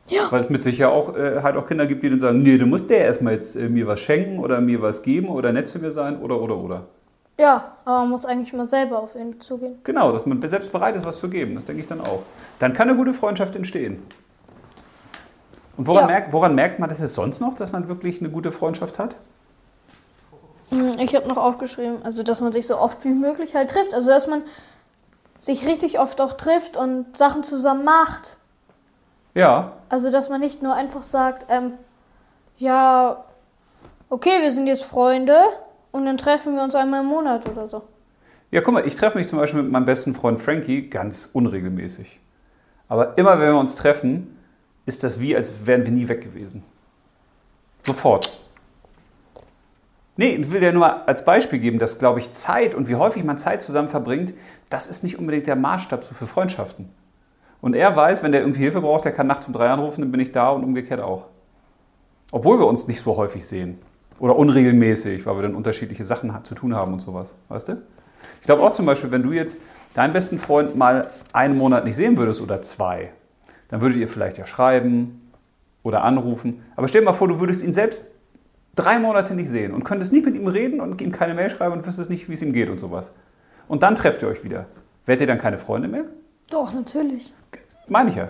Ja. 0.07 0.31
Weil 0.31 0.41
es 0.41 0.49
mit 0.49 0.63
sich 0.63 0.77
ja 0.77 0.89
auch, 0.89 1.15
äh, 1.15 1.41
halt 1.43 1.57
auch 1.57 1.67
Kinder 1.67 1.85
gibt, 1.85 2.03
die 2.03 2.09
dann 2.09 2.19
sagen, 2.19 2.41
nee, 2.41 2.57
du 2.57 2.65
musst 2.65 2.89
der 2.89 2.99
erstmal 2.99 3.33
jetzt 3.33 3.55
äh, 3.55 3.67
mir 3.67 3.87
was 3.87 3.99
schenken 3.99 4.39
oder 4.39 4.61
mir 4.61 4.81
was 4.81 5.03
geben 5.03 5.27
oder 5.27 5.51
nett 5.51 5.67
zu 5.67 5.79
mir 5.79 5.91
sein 5.91 6.19
oder 6.19 6.41
oder 6.41 6.57
oder. 6.57 6.83
Ja, 7.41 7.71
aber 7.85 8.01
man 8.01 8.09
muss 8.11 8.23
eigentlich 8.23 8.53
mal 8.53 8.67
selber 8.69 8.99
auf 8.99 9.15
ihn 9.15 9.41
zugehen. 9.41 9.79
Genau, 9.83 10.11
dass 10.11 10.27
man 10.27 10.45
selbst 10.47 10.71
bereit 10.71 10.95
ist, 10.95 11.03
was 11.05 11.19
zu 11.19 11.27
geben. 11.27 11.55
Das 11.55 11.65
denke 11.65 11.81
ich 11.81 11.87
dann 11.87 11.99
auch. 11.99 12.21
Dann 12.59 12.73
kann 12.73 12.87
eine 12.87 12.95
gute 12.95 13.13
Freundschaft 13.13 13.55
entstehen. 13.55 14.05
Und 15.75 15.87
woran, 15.87 16.01
Ja. 16.03 16.07
merkt, 16.07 16.33
woran 16.33 16.53
merkt 16.53 16.77
man 16.77 16.87
das 16.87 16.99
jetzt 16.99 17.15
sonst 17.15 17.39
noch, 17.39 17.55
dass 17.55 17.71
man 17.71 17.87
wirklich 17.87 18.19
eine 18.19 18.29
gute 18.29 18.51
Freundschaft 18.51 18.99
hat? 18.99 19.15
Hm, 20.69 20.99
Ich 20.99 21.15
habe 21.15 21.27
noch 21.27 21.37
aufgeschrieben, 21.37 22.03
also 22.03 22.21
dass 22.21 22.41
man 22.41 22.51
sich 22.51 22.67
so 22.67 22.77
oft 22.77 23.03
wie 23.05 23.09
möglich 23.09 23.55
halt 23.55 23.71
trifft. 23.71 23.95
Also 23.95 24.09
dass 24.11 24.27
man 24.27 24.43
sich 25.39 25.65
richtig 25.65 25.99
oft 25.99 26.21
auch 26.21 26.33
trifft 26.33 26.77
und 26.77 27.17
Sachen 27.17 27.43
zusammen 27.43 27.83
macht. 27.83 28.37
Ja, 29.33 29.71
Also 29.89 30.11
dass 30.11 30.29
man 30.29 30.41
nicht 30.41 30.61
nur 30.61 30.75
einfach 30.75 31.01
sagt, 31.01 31.47
ähm, 31.49 31.73
ja, 32.57 33.23
okay, 34.09 34.41
wir 34.43 34.51
sind 34.51 34.67
jetzt 34.67 34.83
Freunde 34.83 35.39
und 35.91 36.05
dann 36.05 36.17
treffen 36.17 36.55
wir 36.55 36.63
uns 36.63 36.75
einmal 36.75 37.01
im 37.01 37.07
Monat 37.07 37.47
oder 37.49 37.67
so. 37.67 37.83
Ja, 38.51 38.61
guck 38.61 38.73
mal, 38.73 38.85
ich 38.85 38.95
treffe 38.95 39.17
mich 39.17 39.27
zum 39.27 39.39
Beispiel 39.39 39.61
mit 39.61 39.71
meinem 39.71 39.85
besten 39.85 40.13
Freund 40.13 40.39
Frankie 40.39 40.89
ganz 40.89 41.29
unregelmäßig. 41.31 42.19
Aber 42.87 43.17
immer 43.17 43.39
wenn 43.39 43.53
wir 43.53 43.59
uns 43.59 43.75
treffen, 43.75 44.37
ist 44.85 45.03
das 45.03 45.19
wie, 45.19 45.35
als 45.35 45.65
wären 45.65 45.85
wir 45.85 45.91
nie 45.91 46.09
weg 46.09 46.21
gewesen. 46.21 46.63
Sofort. 47.85 48.37
Nee, 50.17 50.35
ich 50.35 50.51
will 50.51 50.59
dir 50.59 50.73
nur 50.73 50.81
mal 50.81 51.03
als 51.05 51.23
Beispiel 51.23 51.59
geben, 51.59 51.79
dass, 51.79 51.97
glaube 51.97 52.19
ich, 52.19 52.33
Zeit 52.33 52.75
und 52.75 52.89
wie 52.89 52.95
häufig 52.95 53.23
man 53.23 53.37
Zeit 53.37 53.61
zusammen 53.61 53.87
verbringt, 53.87 54.33
das 54.69 54.87
ist 54.87 55.03
nicht 55.03 55.17
unbedingt 55.17 55.47
der 55.47 55.55
Maßstab 55.55 56.03
für 56.03 56.27
Freundschaften. 56.27 56.89
Und 57.61 57.75
er 57.75 57.95
weiß, 57.95 58.21
wenn 58.21 58.31
der 58.31 58.41
irgendwie 58.41 58.61
Hilfe 58.61 58.81
braucht, 58.81 59.05
der 59.05 59.13
kann 59.13 59.27
nachts 59.27 59.47
um 59.47 59.53
drei 59.53 59.69
anrufen, 59.69 60.01
dann 60.01 60.11
bin 60.11 60.19
ich 60.19 60.31
da 60.31 60.49
und 60.49 60.63
umgekehrt 60.63 60.99
auch. 60.99 61.27
Obwohl 62.31 62.59
wir 62.59 62.67
uns 62.67 62.87
nicht 62.87 63.01
so 63.01 63.15
häufig 63.17 63.45
sehen. 63.45 63.79
Oder 64.21 64.35
unregelmäßig, 64.35 65.25
weil 65.25 65.35
wir 65.35 65.41
dann 65.41 65.55
unterschiedliche 65.55 66.05
Sachen 66.05 66.31
zu 66.43 66.53
tun 66.53 66.75
haben 66.75 66.93
und 66.93 66.99
sowas. 66.99 67.33
Weißt 67.49 67.69
du? 67.69 67.81
Ich 68.39 68.45
glaube 68.45 68.61
auch 68.61 68.71
zum 68.71 68.85
Beispiel, 68.85 69.09
wenn 69.09 69.23
du 69.23 69.31
jetzt 69.31 69.59
deinen 69.95 70.13
besten 70.13 70.37
Freund 70.37 70.75
mal 70.75 71.09
einen 71.33 71.57
Monat 71.57 71.85
nicht 71.85 71.95
sehen 71.95 72.17
würdest 72.17 72.39
oder 72.39 72.61
zwei, 72.61 73.13
dann 73.69 73.81
würdet 73.81 73.97
ihr 73.97 74.07
vielleicht 74.07 74.37
ja 74.37 74.45
schreiben 74.45 75.31
oder 75.81 76.03
anrufen. 76.03 76.61
Aber 76.75 76.87
stell 76.87 77.01
dir 77.01 77.05
mal 77.05 77.13
vor, 77.13 77.29
du 77.29 77.39
würdest 77.39 77.63
ihn 77.63 77.73
selbst 77.73 78.11
drei 78.75 78.99
Monate 78.99 79.33
nicht 79.33 79.49
sehen 79.49 79.73
und 79.73 79.85
könntest 79.85 80.13
nicht 80.13 80.23
mit 80.23 80.35
ihm 80.35 80.45
reden 80.45 80.81
und 80.81 81.01
ihm 81.01 81.11
keine 81.11 81.33
Mail 81.33 81.49
schreiben 81.49 81.73
und 81.73 81.87
wüsstest 81.87 82.11
nicht, 82.11 82.29
wie 82.29 82.33
es 82.33 82.43
ihm 82.43 82.53
geht 82.53 82.69
und 82.69 82.79
sowas. 82.79 83.15
Und 83.67 83.81
dann 83.81 83.95
trefft 83.95 84.21
ihr 84.21 84.27
euch 84.27 84.43
wieder. 84.43 84.67
Werdet 85.07 85.21
ihr 85.21 85.27
dann 85.27 85.39
keine 85.39 85.57
Freunde 85.57 85.87
mehr? 85.87 86.03
Doch, 86.51 86.73
natürlich. 86.73 87.33
Meine 87.87 88.11
ich 88.11 88.17
ja. 88.17 88.29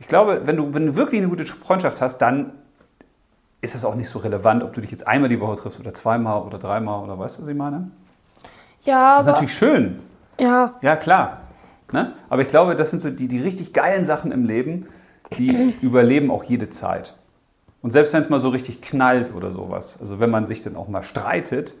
Ich 0.00 0.08
glaube, 0.08 0.46
wenn 0.46 0.56
du, 0.56 0.72
wenn 0.72 0.86
du 0.86 0.96
wirklich 0.96 1.20
eine 1.20 1.28
gute 1.28 1.44
Freundschaft 1.44 2.00
hast, 2.00 2.18
dann 2.18 2.52
ist 3.60 3.74
es 3.74 3.84
auch 3.84 3.94
nicht 3.94 4.08
so 4.08 4.18
relevant, 4.20 4.62
ob 4.62 4.72
du 4.72 4.80
dich 4.80 4.90
jetzt 4.90 5.06
einmal 5.06 5.28
die 5.28 5.40
Woche 5.40 5.56
triffst 5.56 5.80
oder 5.80 5.92
zweimal 5.94 6.42
oder 6.42 6.58
dreimal 6.58 7.02
oder 7.02 7.18
weißt 7.18 7.38
du, 7.38 7.42
was 7.42 7.48
ich 7.48 7.56
meine? 7.56 7.90
Ja, 8.82 9.16
Das 9.16 9.26
ist 9.26 9.32
natürlich 9.32 9.54
schön. 9.54 9.98
Ja, 10.38 10.74
Ja, 10.82 10.96
klar. 10.96 11.42
Ne? 11.90 12.12
Aber 12.28 12.42
ich 12.42 12.48
glaube, 12.48 12.76
das 12.76 12.90
sind 12.90 13.00
so 13.00 13.10
die, 13.10 13.28
die 13.28 13.40
richtig 13.40 13.72
geilen 13.72 14.04
Sachen 14.04 14.30
im 14.30 14.44
Leben, 14.44 14.86
die 15.36 15.74
überleben 15.82 16.30
auch 16.30 16.44
jede 16.44 16.68
Zeit. 16.70 17.14
Und 17.80 17.90
selbst 17.92 18.12
wenn 18.12 18.20
es 18.20 18.28
mal 18.28 18.40
so 18.40 18.50
richtig 18.50 18.82
knallt 18.82 19.34
oder 19.34 19.52
sowas, 19.52 19.98
also 20.00 20.20
wenn 20.20 20.30
man 20.30 20.46
sich 20.46 20.62
dann 20.62 20.76
auch 20.76 20.88
mal 20.88 21.02
streitet, 21.02 21.74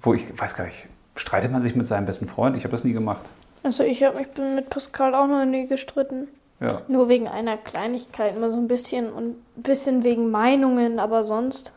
wo 0.00 0.14
ich 0.14 0.38
weiß 0.40 0.56
gar 0.56 0.64
nicht, 0.64 0.86
streitet 1.14 1.52
man 1.52 1.60
sich 1.62 1.76
mit 1.76 1.86
seinem 1.86 2.06
besten 2.06 2.26
Freund? 2.26 2.56
Ich 2.56 2.64
habe 2.64 2.72
das 2.72 2.84
nie 2.84 2.92
gemacht. 2.92 3.30
also 3.62 3.84
ich 3.84 4.02
habe 4.02 4.18
mich 4.18 4.28
mit 4.36 4.70
Pascal 4.70 5.14
auch 5.14 5.26
noch 5.26 5.44
nie 5.44 5.66
gestritten. 5.66 6.28
Ja. 6.60 6.82
Nur 6.88 7.08
wegen 7.08 7.28
einer 7.28 7.56
Kleinigkeit, 7.56 8.38
mal 8.38 8.50
so 8.50 8.58
ein 8.58 8.68
bisschen 8.68 9.12
und 9.12 9.36
ein 9.56 9.62
bisschen 9.62 10.04
wegen 10.04 10.30
Meinungen, 10.30 10.98
aber 10.98 11.24
sonst. 11.24 11.72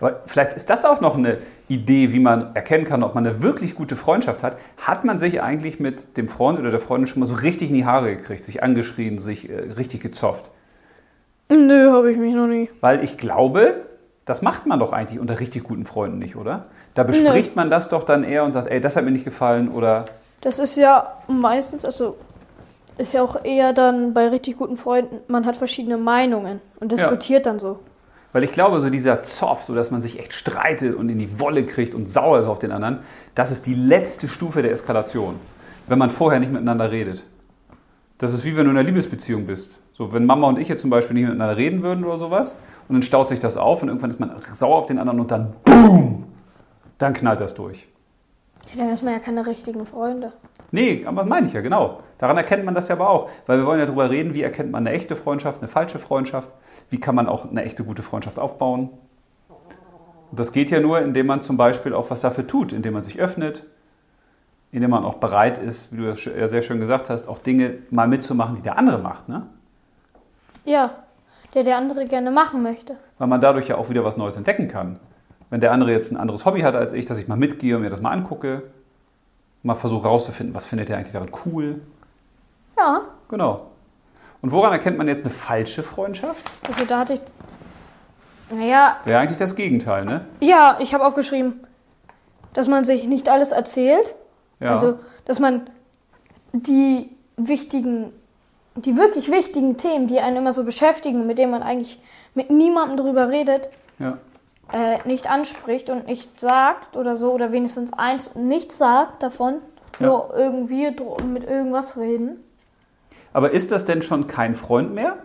Aber 0.00 0.20
vielleicht 0.26 0.54
ist 0.54 0.70
das 0.70 0.84
auch 0.84 1.00
noch 1.00 1.16
eine 1.16 1.38
Idee, 1.68 2.12
wie 2.12 2.20
man 2.20 2.54
erkennen 2.54 2.84
kann, 2.84 3.02
ob 3.02 3.14
man 3.14 3.26
eine 3.26 3.42
wirklich 3.42 3.74
gute 3.74 3.96
Freundschaft 3.96 4.42
hat. 4.42 4.56
Hat 4.76 5.04
man 5.04 5.18
sich 5.18 5.42
eigentlich 5.42 5.80
mit 5.80 6.16
dem 6.16 6.28
Freund 6.28 6.58
oder 6.58 6.70
der 6.70 6.80
Freundin 6.80 7.06
schon 7.06 7.20
mal 7.20 7.26
so 7.26 7.34
richtig 7.34 7.70
in 7.70 7.74
die 7.74 7.84
Haare 7.84 8.16
gekriegt, 8.16 8.44
sich 8.44 8.62
angeschrien, 8.62 9.18
sich 9.18 9.50
äh, 9.50 9.72
richtig 9.76 10.00
gezofft? 10.00 10.50
Nö, 11.50 11.90
habe 11.90 12.12
ich 12.12 12.18
mich 12.18 12.34
noch 12.34 12.46
nie. 12.46 12.68
Weil 12.80 13.02
ich 13.02 13.16
glaube, 13.16 13.86
das 14.24 14.42
macht 14.42 14.66
man 14.66 14.78
doch 14.78 14.92
eigentlich 14.92 15.18
unter 15.18 15.40
richtig 15.40 15.64
guten 15.64 15.86
Freunden 15.86 16.18
nicht, 16.18 16.36
oder? 16.36 16.66
Da 16.94 17.02
bespricht 17.02 17.56
man 17.56 17.70
das 17.70 17.88
doch 17.88 18.04
dann 18.04 18.24
eher 18.24 18.44
und 18.44 18.52
sagt, 18.52 18.68
ey, 18.68 18.80
das 18.80 18.96
hat 18.96 19.04
mir 19.04 19.10
nicht 19.10 19.24
gefallen 19.24 19.68
oder 19.68 20.06
Das 20.40 20.58
ist 20.58 20.76
ja 20.76 21.14
meistens, 21.28 21.84
also 21.84 22.16
ist 22.98 23.12
ja 23.12 23.22
auch 23.22 23.44
eher 23.44 23.72
dann 23.72 24.12
bei 24.12 24.28
richtig 24.28 24.58
guten 24.58 24.76
Freunden, 24.76 25.20
man 25.28 25.46
hat 25.46 25.56
verschiedene 25.56 25.96
Meinungen 25.96 26.60
und 26.80 26.92
diskutiert 26.92 27.46
dann 27.46 27.58
so. 27.58 27.78
Weil 28.32 28.44
ich 28.44 28.52
glaube, 28.52 28.80
so 28.80 28.90
dieser 28.90 29.22
Zoff, 29.22 29.62
so 29.62 29.74
dass 29.74 29.90
man 29.90 30.02
sich 30.02 30.18
echt 30.18 30.34
streitet 30.34 30.94
und 30.94 31.08
in 31.08 31.18
die 31.18 31.40
Wolle 31.40 31.64
kriegt 31.64 31.94
und 31.94 32.08
sauer 32.08 32.40
ist 32.40 32.46
auf 32.46 32.58
den 32.58 32.72
anderen, 32.72 32.98
das 33.34 33.50
ist 33.50 33.66
die 33.66 33.74
letzte 33.74 34.28
Stufe 34.28 34.62
der 34.62 34.72
Eskalation. 34.72 35.36
Wenn 35.86 35.98
man 35.98 36.10
vorher 36.10 36.38
nicht 36.38 36.52
miteinander 36.52 36.90
redet. 36.92 37.22
Das 38.18 38.34
ist 38.34 38.44
wie 38.44 38.56
wenn 38.56 38.64
du 38.64 38.72
in 38.72 38.76
einer 38.76 38.86
Liebesbeziehung 38.86 39.46
bist. 39.46 39.78
So, 39.92 40.12
wenn 40.12 40.26
Mama 40.26 40.48
und 40.48 40.58
ich 40.58 40.68
jetzt 40.68 40.82
zum 40.82 40.90
Beispiel 40.90 41.14
nicht 41.14 41.24
miteinander 41.24 41.56
reden 41.56 41.82
würden 41.82 42.04
oder 42.04 42.18
sowas, 42.18 42.54
und 42.88 42.94
dann 42.94 43.02
staut 43.02 43.28
sich 43.28 43.40
das 43.40 43.56
auf 43.56 43.82
und 43.82 43.88
irgendwann 43.88 44.10
ist 44.10 44.20
man 44.20 44.30
sauer 44.52 44.76
auf 44.76 44.86
den 44.86 44.98
anderen 44.98 45.20
und 45.20 45.30
dann 45.30 45.54
BOOM! 45.64 46.24
Dann 46.98 47.12
knallt 47.12 47.40
das 47.40 47.54
durch. 47.54 47.86
Ja, 48.72 48.84
dann 48.84 48.90
ist 48.90 49.02
man 49.02 49.12
ja 49.12 49.18
keine 49.18 49.46
richtigen 49.46 49.86
Freunde. 49.86 50.32
Nee, 50.70 51.04
aber 51.06 51.22
das 51.22 51.28
meine 51.30 51.46
ich 51.46 51.52
ja, 51.52 51.60
genau. 51.60 52.00
Daran 52.18 52.36
erkennt 52.36 52.64
man 52.64 52.74
das 52.74 52.88
ja 52.88 52.94
aber 52.94 53.08
auch. 53.08 53.30
Weil 53.46 53.58
wir 53.58 53.66
wollen 53.66 53.80
ja 53.80 53.86
darüber 53.86 54.10
reden, 54.10 54.34
wie 54.34 54.42
erkennt 54.42 54.70
man 54.70 54.86
eine 54.86 54.94
echte 54.94 55.16
Freundschaft, 55.16 55.60
eine 55.60 55.68
falsche 55.68 55.98
Freundschaft. 55.98 56.54
Wie 56.90 57.00
kann 57.00 57.14
man 57.14 57.28
auch 57.28 57.48
eine 57.48 57.64
echte 57.64 57.84
gute 57.84 58.02
Freundschaft 58.02 58.38
aufbauen. 58.38 58.90
Und 60.30 60.38
das 60.38 60.52
geht 60.52 60.70
ja 60.70 60.80
nur, 60.80 61.00
indem 61.00 61.26
man 61.26 61.40
zum 61.40 61.56
Beispiel 61.56 61.94
auch 61.94 62.10
was 62.10 62.20
dafür 62.20 62.46
tut, 62.46 62.72
indem 62.72 62.94
man 62.94 63.02
sich 63.02 63.18
öffnet, 63.18 63.66
indem 64.72 64.90
man 64.90 65.04
auch 65.04 65.14
bereit 65.14 65.56
ist, 65.56 65.90
wie 65.90 65.96
du 65.96 66.08
ja 66.08 66.48
sehr 66.48 66.62
schön 66.62 66.80
gesagt 66.80 67.08
hast, 67.08 67.28
auch 67.28 67.38
Dinge 67.38 67.78
mal 67.90 68.08
mitzumachen, 68.08 68.56
die 68.56 68.62
der 68.62 68.76
andere 68.76 68.98
macht. 68.98 69.28
Ne? 69.28 69.46
Ja, 70.64 70.90
der 71.54 71.62
der 71.62 71.78
andere 71.78 72.04
gerne 72.04 72.30
machen 72.30 72.62
möchte. 72.62 72.96
Weil 73.16 73.28
man 73.28 73.40
dadurch 73.40 73.68
ja 73.68 73.76
auch 73.76 73.88
wieder 73.88 74.04
was 74.04 74.18
Neues 74.18 74.36
entdecken 74.36 74.68
kann. 74.68 75.00
Wenn 75.50 75.60
der 75.60 75.72
andere 75.72 75.92
jetzt 75.92 76.10
ein 76.12 76.16
anderes 76.16 76.44
Hobby 76.44 76.60
hat 76.60 76.74
als 76.76 76.92
ich, 76.92 77.06
dass 77.06 77.18
ich 77.18 77.28
mal 77.28 77.36
mitgehe 77.36 77.76
und 77.76 77.82
mir 77.82 77.90
das 77.90 78.00
mal 78.00 78.10
angucke, 78.10 78.62
mal 79.62 79.74
versuche 79.74 80.04
herauszufinden, 80.04 80.54
was 80.54 80.66
findet 80.66 80.90
er 80.90 80.98
eigentlich 80.98 81.12
daran 81.12 81.30
cool. 81.46 81.80
Ja, 82.76 83.02
Genau. 83.28 83.66
Und 84.40 84.52
woran 84.52 84.72
erkennt 84.72 84.96
man 84.98 85.08
jetzt 85.08 85.22
eine 85.22 85.30
falsche 85.30 85.82
Freundschaft? 85.82 86.48
also 86.66 86.84
da 86.84 87.00
hatte 87.00 87.14
ich. 87.14 87.20
Naja, 88.50 88.96
Wäre 89.04 89.20
eigentlich 89.20 89.38
das 89.38 89.56
Gegenteil, 89.56 90.06
ne? 90.06 90.24
ja, 90.40 90.78
ich 90.80 90.94
habe 90.94 91.04
aufgeschrieben, 91.04 91.60
dass 92.54 92.66
man 92.66 92.84
sich 92.84 93.04
nicht 93.04 93.28
alles 93.28 93.52
erzählt. 93.52 94.14
Ja. 94.58 94.70
Also, 94.70 94.98
dass 95.26 95.38
man 95.38 95.68
die 96.52 97.10
wichtigen, 97.36 98.10
die 98.74 98.96
wirklich 98.96 99.30
wichtigen 99.30 99.76
Themen, 99.76 100.06
die 100.06 100.20
einen 100.20 100.38
immer 100.38 100.54
so 100.54 100.64
beschäftigen, 100.64 101.26
mit 101.26 101.36
denen 101.36 101.50
man 101.50 101.62
eigentlich 101.62 102.00
mit 102.34 102.50
niemandem 102.50 102.96
drüber 102.96 103.28
redet, 103.28 103.68
ja. 103.98 104.16
Äh, 104.72 104.98
nicht 105.06 105.28
anspricht 105.30 105.90
und 105.90 106.06
nicht 106.06 106.38
sagt 106.40 106.96
oder 106.96 107.16
so, 107.16 107.32
oder 107.32 107.52
wenigstens 107.52 107.92
eins 107.92 108.34
nicht 108.34 108.72
sagt 108.72 109.22
davon, 109.22 109.56
Ja. 109.98 110.06
nur 110.06 110.34
irgendwie 110.36 110.90
mit 111.26 111.44
irgendwas 111.44 111.96
reden. 111.96 112.44
Aber 113.32 113.50
ist 113.52 113.70
das 113.70 113.84
denn 113.84 114.02
schon 114.02 114.26
kein 114.26 114.54
Freund 114.56 114.94
mehr? 114.94 115.16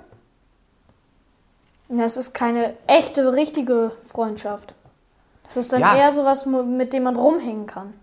Das 1.90 2.18
ist 2.18 2.34
keine 2.34 2.74
echte, 2.88 3.34
richtige 3.34 3.92
Freundschaft. 4.08 4.74
Das 5.46 5.58
ist 5.58 5.74
dann 5.74 5.82
Ja. 5.82 5.96
eher 5.96 6.12
sowas, 6.12 6.46
mit 6.46 6.94
dem 6.94 7.04
man 7.04 7.16
rumhängen 7.16 7.68
kann. 7.68 7.94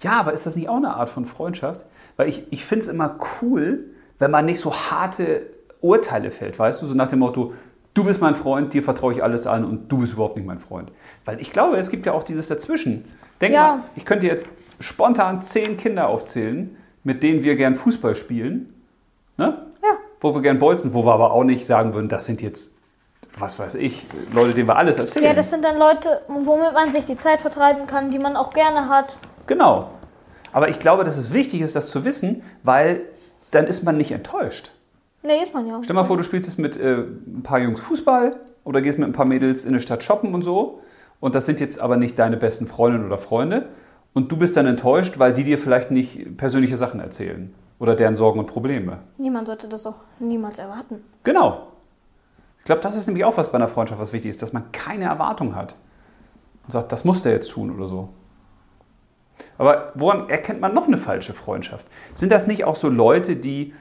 Ja, 0.00 0.12
aber 0.20 0.32
ist 0.32 0.46
das 0.46 0.56
nicht 0.56 0.68
auch 0.68 0.76
eine 0.76 0.94
Art 0.94 1.08
von 1.08 1.24
Freundschaft? 1.24 1.86
Weil 2.16 2.28
ich, 2.28 2.44
ich 2.52 2.64
finde 2.64 2.84
es 2.84 2.90
immer 2.90 3.16
cool, 3.40 3.84
wenn 4.18 4.30
man 4.30 4.44
nicht 4.44 4.60
so 4.60 4.72
harte 4.74 5.46
Urteile 5.80 6.30
fällt, 6.30 6.58
weißt 6.58 6.82
du? 6.82 6.86
So 6.86 6.94
nach 6.94 7.08
dem 7.08 7.20
Motto, 7.20 7.54
du 7.94 8.04
bist 8.04 8.20
mein 8.20 8.34
Freund, 8.34 8.72
dir 8.72 8.82
vertraue 8.82 9.12
ich 9.12 9.22
alles 9.22 9.46
an 9.46 9.64
und 9.64 9.88
du 9.90 9.98
bist 9.98 10.14
überhaupt 10.14 10.36
nicht 10.36 10.46
mein 10.46 10.58
Freund. 10.60 10.90
Weil 11.24 11.40
ich 11.40 11.52
glaube, 11.52 11.76
es 11.76 11.90
gibt 11.90 12.06
ja 12.06 12.12
auch 12.12 12.22
dieses 12.22 12.48
Dazwischen. 12.48 13.04
Denk 13.40 13.54
Ja. 13.54 13.76
mal, 13.76 13.82
ich 13.96 14.04
könnte 14.04 14.26
jetzt 14.26 14.46
spontan 14.80 15.42
zehn 15.42 15.76
Kinder 15.76 16.08
aufzählen, 16.08 16.76
mit 17.04 17.22
denen 17.22 17.42
wir 17.42 17.56
gern 17.56 17.74
Fußball 17.74 18.14
spielen, 18.16 18.72
ne? 19.36 19.66
Ja. 19.82 19.96
wo 20.20 20.34
wir 20.34 20.42
gern 20.42 20.58
bolzen, 20.58 20.94
wo 20.94 21.04
wir 21.04 21.12
aber 21.12 21.32
auch 21.32 21.44
nicht 21.44 21.66
sagen 21.66 21.94
würden, 21.94 22.08
das 22.08 22.26
sind 22.26 22.40
jetzt, 22.42 22.72
was 23.36 23.58
weiß 23.58 23.74
ich, 23.76 24.06
Leute, 24.32 24.54
denen 24.54 24.68
wir 24.68 24.76
alles 24.76 24.98
erzählen. 24.98 25.24
Ja, 25.24 25.34
das 25.34 25.50
sind 25.50 25.64
dann 25.64 25.78
Leute, 25.78 26.20
womit 26.28 26.72
man 26.74 26.92
sich 26.92 27.04
die 27.06 27.16
Zeit 27.16 27.40
vertreiben 27.40 27.86
kann, 27.86 28.10
die 28.10 28.18
man 28.20 28.36
auch 28.36 28.52
gerne 28.52 28.88
hat. 28.88 29.18
Genau. 29.46 29.90
Aber 30.52 30.68
ich 30.68 30.78
glaube, 30.78 31.02
dass 31.04 31.16
es 31.16 31.32
wichtig 31.32 31.60
ist, 31.62 31.74
das 31.74 31.90
zu 31.90 32.04
wissen, 32.04 32.42
weil 32.62 33.00
dann 33.50 33.66
ist 33.66 33.82
man 33.82 33.96
nicht 33.96 34.12
enttäuscht. 34.12 34.70
Nee, 35.22 35.42
ist 35.42 35.54
man 35.54 35.66
ja. 35.66 35.78
auch. 35.78 35.84
Stell 35.84 35.94
mal 35.94 36.04
vor, 36.04 36.16
du 36.16 36.22
spielst 36.22 36.48
jetzt 36.48 36.58
mit 36.58 36.76
äh, 36.76 36.96
ein 36.96 37.42
paar 37.42 37.58
Jungs 37.60 37.80
Fußball 37.80 38.40
oder 38.64 38.82
gehst 38.82 38.98
mit 38.98 39.08
ein 39.08 39.12
paar 39.12 39.26
Mädels 39.26 39.64
in 39.64 39.72
der 39.72 39.80
Stadt 39.80 40.02
shoppen 40.02 40.34
und 40.34 40.42
so. 40.42 40.80
Und 41.20 41.34
das 41.34 41.46
sind 41.46 41.60
jetzt 41.60 41.78
aber 41.78 41.96
nicht 41.96 42.18
deine 42.18 42.36
besten 42.36 42.66
Freundinnen 42.66 43.06
oder 43.06 43.18
Freunde. 43.18 43.68
Und 44.12 44.30
du 44.30 44.36
bist 44.36 44.56
dann 44.56 44.66
enttäuscht, 44.66 45.18
weil 45.18 45.32
die 45.32 45.44
dir 45.44 45.58
vielleicht 45.58 45.90
nicht 45.90 46.36
persönliche 46.36 46.76
Sachen 46.76 47.00
erzählen 47.00 47.54
oder 47.78 47.94
deren 47.94 48.16
Sorgen 48.16 48.40
und 48.40 48.46
Probleme. 48.46 48.98
Niemand 49.18 49.46
sollte 49.46 49.68
das 49.68 49.86
auch 49.86 49.94
niemals 50.18 50.58
erwarten. 50.58 51.02
Genau. 51.24 51.68
Ich 52.58 52.64
glaube, 52.64 52.80
das 52.80 52.94
ist 52.94 53.06
nämlich 53.06 53.24
auch 53.24 53.36
was 53.36 53.50
bei 53.50 53.56
einer 53.56 53.68
Freundschaft, 53.68 54.00
was 54.00 54.12
wichtig 54.12 54.30
ist, 54.30 54.42
dass 54.42 54.52
man 54.52 54.70
keine 54.72 55.06
Erwartung 55.06 55.56
hat. 55.56 55.74
Und 56.64 56.72
sagt, 56.72 56.92
das 56.92 57.04
muss 57.04 57.22
der 57.22 57.32
jetzt 57.32 57.50
tun 57.50 57.74
oder 57.74 57.86
so. 57.86 58.10
Aber 59.58 59.92
woran 59.94 60.28
erkennt 60.28 60.60
man 60.60 60.74
noch 60.74 60.86
eine 60.86 60.98
falsche 60.98 61.34
Freundschaft? 61.34 61.86
Sind 62.14 62.30
das 62.30 62.46
nicht 62.46 62.64
auch 62.64 62.76
so 62.76 62.88
Leute, 62.88 63.36
die 63.36 63.74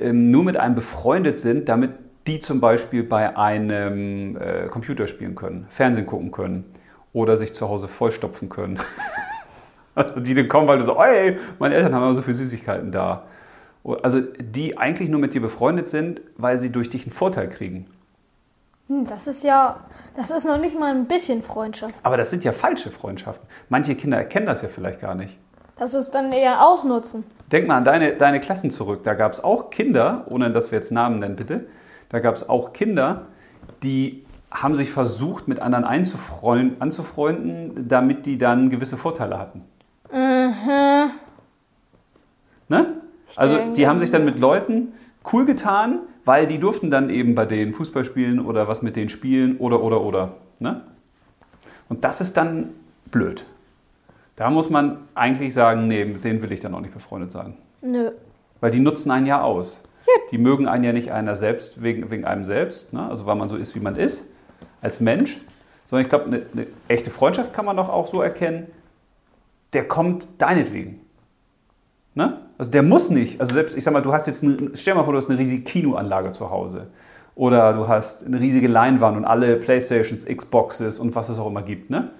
nur 0.00 0.44
mit 0.44 0.56
einem 0.56 0.74
befreundet 0.74 1.38
sind, 1.38 1.68
damit 1.68 1.92
die 2.26 2.40
zum 2.40 2.60
Beispiel 2.60 3.02
bei 3.02 3.36
einem 3.36 4.36
äh, 4.36 4.66
Computer 4.68 5.06
spielen 5.06 5.34
können, 5.34 5.66
Fernsehen 5.68 6.06
gucken 6.06 6.32
können 6.32 6.64
oder 7.12 7.36
sich 7.36 7.54
zu 7.54 7.68
Hause 7.68 7.88
vollstopfen 7.88 8.48
können? 8.48 8.78
Also 9.96 10.18
die 10.18 10.34
dann 10.34 10.48
kommen, 10.48 10.66
weil 10.66 10.78
du 10.78 10.84
so, 10.84 11.00
ey, 11.00 11.38
meine 11.60 11.76
Eltern 11.76 11.94
haben 11.94 12.02
immer 12.02 12.14
so 12.16 12.22
viele 12.22 12.34
Süßigkeiten 12.34 12.90
da. 12.90 13.26
Also 14.02 14.20
die 14.20 14.76
eigentlich 14.76 15.08
nur 15.08 15.20
mit 15.20 15.34
dir 15.34 15.40
befreundet 15.40 15.86
sind, 15.86 16.20
weil 16.36 16.58
sie 16.58 16.70
durch 16.72 16.90
dich 16.90 17.04
einen 17.04 17.12
Vorteil 17.12 17.48
kriegen. 17.48 17.86
Hm, 18.88 19.06
das 19.06 19.26
ist 19.26 19.44
ja, 19.44 19.84
das 20.16 20.30
ist 20.30 20.44
noch 20.44 20.58
nicht 20.58 20.78
mal 20.78 20.90
ein 20.92 21.06
bisschen 21.06 21.42
Freundschaft. 21.42 21.94
Aber 22.02 22.16
das 22.16 22.30
sind 22.30 22.44
ja 22.44 22.52
falsche 22.52 22.90
Freundschaften. 22.90 23.48
Manche 23.68 23.94
Kinder 23.94 24.18
erkennen 24.18 24.46
das 24.46 24.62
ja 24.62 24.68
vielleicht 24.68 25.00
gar 25.00 25.14
nicht. 25.14 25.38
Das 25.76 25.94
ist 25.94 26.10
dann 26.10 26.32
eher 26.32 26.66
Ausnutzen. 26.66 27.24
Denk 27.52 27.68
mal 27.68 27.76
an 27.76 27.84
deine, 27.84 28.14
deine 28.14 28.40
Klassen 28.40 28.70
zurück. 28.70 29.02
Da 29.04 29.14
gab 29.14 29.32
es 29.32 29.42
auch 29.42 29.70
Kinder, 29.70 30.24
ohne 30.28 30.50
dass 30.50 30.70
wir 30.70 30.78
jetzt 30.78 30.92
Namen 30.92 31.18
nennen, 31.18 31.36
bitte. 31.36 31.66
Da 32.08 32.20
gab 32.20 32.34
es 32.34 32.48
auch 32.48 32.72
Kinder, 32.72 33.26
die 33.82 34.24
haben 34.50 34.76
sich 34.76 34.90
versucht, 34.90 35.48
mit 35.48 35.60
anderen 35.60 35.84
einzufreuen- 35.84 36.80
anzufreunden, 36.80 37.88
damit 37.88 38.24
die 38.24 38.38
dann 38.38 38.70
gewisse 38.70 38.96
Vorteile 38.96 39.38
hatten. 39.38 39.62
Mhm. 40.12 41.10
Ne? 42.68 42.86
Also 43.36 43.72
die 43.74 43.88
haben 43.88 43.98
sich 43.98 44.10
dann 44.10 44.24
mit 44.24 44.38
Leuten 44.38 44.92
cool 45.32 45.44
getan, 45.44 46.00
weil 46.24 46.46
die 46.46 46.58
durften 46.58 46.90
dann 46.90 47.10
eben 47.10 47.34
bei 47.34 47.46
denen 47.46 47.74
Fußball 47.74 48.04
spielen 48.04 48.44
oder 48.44 48.68
was 48.68 48.82
mit 48.82 48.96
denen 48.96 49.08
spielen 49.08 49.56
oder 49.58 49.82
oder 49.82 50.00
oder. 50.02 50.34
Ne? 50.60 50.82
Und 51.88 52.04
das 52.04 52.20
ist 52.20 52.36
dann 52.36 52.70
blöd. 53.10 53.44
Da 54.36 54.50
muss 54.50 54.70
man 54.70 55.08
eigentlich 55.14 55.54
sagen, 55.54 55.86
nee, 55.86 56.04
mit 56.04 56.24
denen 56.24 56.42
will 56.42 56.50
ich 56.52 56.60
dann 56.60 56.74
auch 56.74 56.80
nicht 56.80 56.94
befreundet 56.94 57.32
sein. 57.32 57.54
Nö. 57.82 58.10
Weil 58.60 58.70
die 58.72 58.80
nutzen 58.80 59.10
einen 59.10 59.26
ja 59.26 59.42
aus. 59.42 59.82
Die 60.30 60.38
mögen 60.38 60.66
einen 60.68 60.84
ja 60.84 60.92
nicht 60.92 61.12
einer 61.12 61.36
selbst 61.36 61.82
wegen, 61.82 62.10
wegen 62.10 62.24
einem 62.24 62.44
selbst, 62.44 62.92
ne? 62.92 63.08
also 63.08 63.26
weil 63.26 63.36
man 63.36 63.48
so 63.48 63.56
ist, 63.56 63.74
wie 63.74 63.80
man 63.80 63.96
ist, 63.96 64.28
als 64.80 65.00
Mensch. 65.00 65.40
Sondern 65.84 66.04
ich 66.04 66.08
glaube, 66.08 66.26
eine, 66.26 66.42
eine 66.52 66.66
echte 66.88 67.10
Freundschaft 67.10 67.52
kann 67.52 67.64
man 67.64 67.76
doch 67.76 67.88
auch 67.88 68.06
so 68.06 68.22
erkennen, 68.22 68.66
der 69.72 69.86
kommt 69.86 70.26
deinetwegen. 70.38 71.00
Ne? 72.14 72.40
Also 72.58 72.70
der 72.70 72.82
muss 72.82 73.10
nicht. 73.10 73.40
Also 73.40 73.54
selbst, 73.54 73.76
ich 73.76 73.84
sag 73.84 73.92
mal, 73.92 74.02
du 74.02 74.12
hast 74.12 74.26
jetzt, 74.26 74.42
eine, 74.42 74.70
stell 74.74 74.94
dir 74.94 74.98
mal 74.98 75.04
vor, 75.04 75.12
du 75.12 75.18
hast 75.18 75.28
eine 75.28 75.38
riesige 75.38 75.62
Kinoanlage 75.62 76.32
zu 76.32 76.50
Hause. 76.50 76.88
Oder 77.34 77.72
du 77.72 77.88
hast 77.88 78.24
eine 78.24 78.38
riesige 78.40 78.68
Leinwand 78.68 79.16
und 79.16 79.24
alle 79.24 79.56
Playstations, 79.56 80.24
Xboxes 80.26 80.98
und 81.00 81.14
was 81.16 81.28
es 81.28 81.38
auch 81.38 81.48
immer 81.48 81.62
gibt. 81.62 81.90
Ne? 81.90 82.10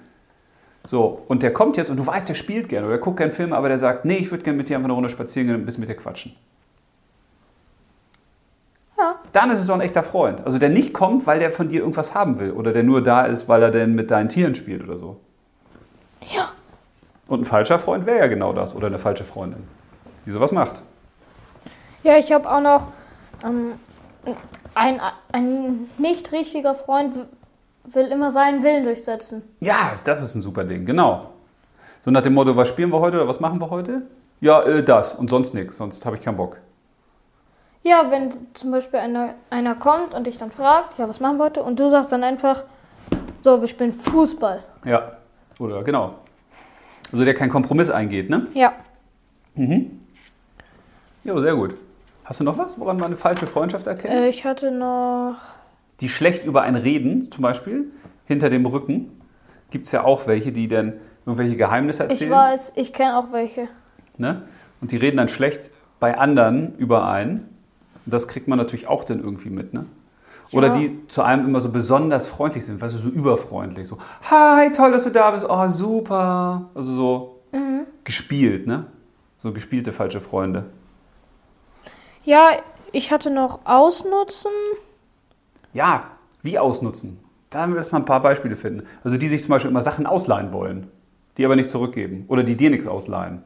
So, 0.86 1.22
und 1.28 1.42
der 1.42 1.52
kommt 1.52 1.78
jetzt 1.78 1.90
und 1.90 1.96
du 1.96 2.06
weißt, 2.06 2.28
der 2.28 2.34
spielt 2.34 2.68
gerne 2.68 2.86
oder 2.86 2.96
der 2.96 3.02
guckt 3.02 3.16
gerne 3.16 3.32
Filme, 3.32 3.56
aber 3.56 3.68
der 3.68 3.78
sagt, 3.78 4.04
nee, 4.04 4.16
ich 4.16 4.30
würde 4.30 4.44
gerne 4.44 4.58
mit 4.58 4.68
dir 4.68 4.76
einfach 4.76 4.86
eine 4.86 4.92
Runde 4.92 5.08
spazieren 5.08 5.46
gehen 5.46 5.56
und 5.56 5.62
ein 5.62 5.66
bisschen 5.66 5.80
mit 5.80 5.88
dir 5.88 5.96
quatschen. 5.96 6.36
Ja. 8.98 9.16
Dann 9.32 9.50
ist 9.50 9.60
es 9.60 9.66
doch 9.66 9.74
ein 9.74 9.80
echter 9.80 10.02
Freund. 10.02 10.44
Also 10.44 10.58
der 10.58 10.68
nicht 10.68 10.92
kommt, 10.92 11.26
weil 11.26 11.38
der 11.38 11.52
von 11.52 11.70
dir 11.70 11.80
irgendwas 11.80 12.14
haben 12.14 12.38
will 12.38 12.52
oder 12.52 12.72
der 12.72 12.82
nur 12.82 13.02
da 13.02 13.24
ist, 13.24 13.48
weil 13.48 13.62
er 13.62 13.70
denn 13.70 13.94
mit 13.94 14.10
deinen 14.10 14.28
Tieren 14.28 14.54
spielt 14.54 14.84
oder 14.84 14.98
so. 14.98 15.20
Ja. 16.20 16.50
Und 17.26 17.40
ein 17.40 17.44
falscher 17.46 17.78
Freund 17.78 18.04
wäre 18.04 18.18
ja 18.18 18.26
genau 18.26 18.52
das 18.52 18.74
oder 18.74 18.88
eine 18.88 18.98
falsche 18.98 19.24
Freundin, 19.24 19.66
die 20.26 20.30
sowas 20.30 20.52
macht. 20.52 20.82
Ja, 22.02 22.18
ich 22.18 22.30
habe 22.30 22.50
auch 22.50 22.60
noch 22.60 22.88
ähm, 23.42 23.72
ein, 24.74 25.00
ein 25.32 25.88
nicht 25.96 26.30
richtiger 26.32 26.74
Freund 26.74 27.24
will 27.84 28.06
immer 28.06 28.30
seinen 28.30 28.62
Willen 28.62 28.84
durchsetzen. 28.84 29.42
Ja, 29.60 29.92
das 30.04 30.22
ist 30.22 30.34
ein 30.34 30.42
super 30.42 30.64
Ding, 30.64 30.84
genau. 30.84 31.30
So 32.04 32.10
nach 32.10 32.22
dem 32.22 32.34
Motto, 32.34 32.56
was 32.56 32.68
spielen 32.68 32.90
wir 32.90 33.00
heute 33.00 33.18
oder 33.18 33.28
was 33.28 33.40
machen 33.40 33.60
wir 33.60 33.70
heute? 33.70 34.02
Ja, 34.40 34.62
äh, 34.62 34.82
das 34.82 35.14
und 35.14 35.30
sonst 35.30 35.54
nichts, 35.54 35.76
sonst 35.76 36.04
habe 36.04 36.16
ich 36.16 36.22
keinen 36.22 36.36
Bock. 36.36 36.58
Ja, 37.82 38.10
wenn 38.10 38.30
zum 38.54 38.70
Beispiel 38.70 38.98
einer, 39.00 39.34
einer 39.50 39.74
kommt 39.74 40.14
und 40.14 40.26
dich 40.26 40.38
dann 40.38 40.50
fragt, 40.50 40.98
ja, 40.98 41.08
was 41.08 41.20
machen 41.20 41.38
wir 41.38 41.44
heute? 41.44 41.62
Und 41.62 41.78
du 41.78 41.88
sagst 41.88 42.12
dann 42.12 42.24
einfach, 42.24 42.64
so, 43.42 43.60
wir 43.60 43.68
spielen 43.68 43.92
Fußball. 43.92 44.64
Ja, 44.84 45.18
oder 45.58 45.82
genau. 45.84 46.14
Also 47.12 47.24
der 47.24 47.34
keinen 47.34 47.50
Kompromiss 47.50 47.90
eingeht, 47.90 48.30
ne? 48.30 48.46
Ja. 48.54 48.72
Mhm. 49.54 50.00
Ja, 51.24 51.38
sehr 51.38 51.54
gut. 51.54 51.74
Hast 52.24 52.40
du 52.40 52.44
noch 52.44 52.56
was, 52.56 52.78
woran 52.80 52.96
man 52.96 53.06
eine 53.06 53.16
falsche 53.16 53.46
Freundschaft 53.46 53.86
erkennt? 53.86 54.14
Äh, 54.14 54.28
ich 54.28 54.44
hatte 54.44 54.70
noch. 54.70 55.36
Die 56.00 56.08
schlecht 56.08 56.44
über 56.44 56.62
einen 56.62 56.76
reden, 56.76 57.30
zum 57.30 57.42
Beispiel, 57.42 57.92
hinter 58.26 58.50
dem 58.50 58.66
Rücken. 58.66 59.20
Gibt 59.70 59.86
es 59.86 59.92
ja 59.92 60.04
auch 60.04 60.26
welche, 60.26 60.52
die 60.52 60.68
dann 60.68 60.94
irgendwelche 61.26 61.56
Geheimnisse 61.56 62.04
erzählen. 62.04 62.30
Ich 62.30 62.36
weiß, 62.36 62.72
ich 62.76 62.92
kenne 62.92 63.18
auch 63.18 63.32
welche. 63.32 63.68
Ne? 64.18 64.42
Und 64.80 64.92
die 64.92 64.96
reden 64.96 65.16
dann 65.16 65.28
schlecht 65.28 65.70
bei 66.00 66.18
anderen 66.18 66.76
über 66.76 67.06
einen. 67.08 67.48
Und 68.04 68.12
das 68.12 68.28
kriegt 68.28 68.48
man 68.48 68.58
natürlich 68.58 68.86
auch 68.86 69.04
dann 69.04 69.20
irgendwie 69.20 69.50
mit, 69.50 69.72
ne? 69.72 69.86
Oder 70.52 70.68
Ja. 70.68 70.74
die 70.74 71.08
zu 71.08 71.22
einem 71.22 71.46
immer 71.46 71.60
so 71.60 71.70
besonders 71.70 72.26
freundlich 72.26 72.66
sind, 72.66 72.80
weißt 72.80 72.94
du, 72.94 72.98
so 72.98 73.08
überfreundlich. 73.08 73.88
So, 73.88 73.98
hi, 74.30 74.70
toll, 74.72 74.92
dass 74.92 75.04
du 75.04 75.10
da 75.10 75.30
bist. 75.30 75.46
Oh, 75.48 75.68
super. 75.68 76.70
Also 76.74 76.92
so 76.92 77.40
gespielt, 78.04 78.66
ne? 78.66 78.86
So 79.36 79.52
gespielte 79.52 79.90
falsche 79.92 80.20
Freunde. 80.20 80.66
Ja, 82.24 82.48
ich 82.92 83.10
hatte 83.10 83.30
noch 83.30 83.60
Ausnutzen. 83.64 84.50
Ja, 85.74 86.04
wie 86.42 86.58
ausnutzen? 86.58 87.18
Da 87.50 87.66
müssen 87.66 87.92
wir 87.92 87.98
ein 87.98 88.04
paar 88.04 88.22
Beispiele 88.22 88.56
finden. 88.56 88.86
Also 89.04 89.18
die 89.18 89.28
sich 89.28 89.42
zum 89.42 89.50
Beispiel 89.50 89.70
immer 89.70 89.82
Sachen 89.82 90.06
ausleihen 90.06 90.52
wollen, 90.52 90.88
die 91.36 91.44
aber 91.44 91.56
nicht 91.56 91.70
zurückgeben. 91.70 92.24
Oder 92.28 92.42
die 92.42 92.56
dir 92.56 92.70
nichts 92.70 92.86
ausleihen. 92.86 93.42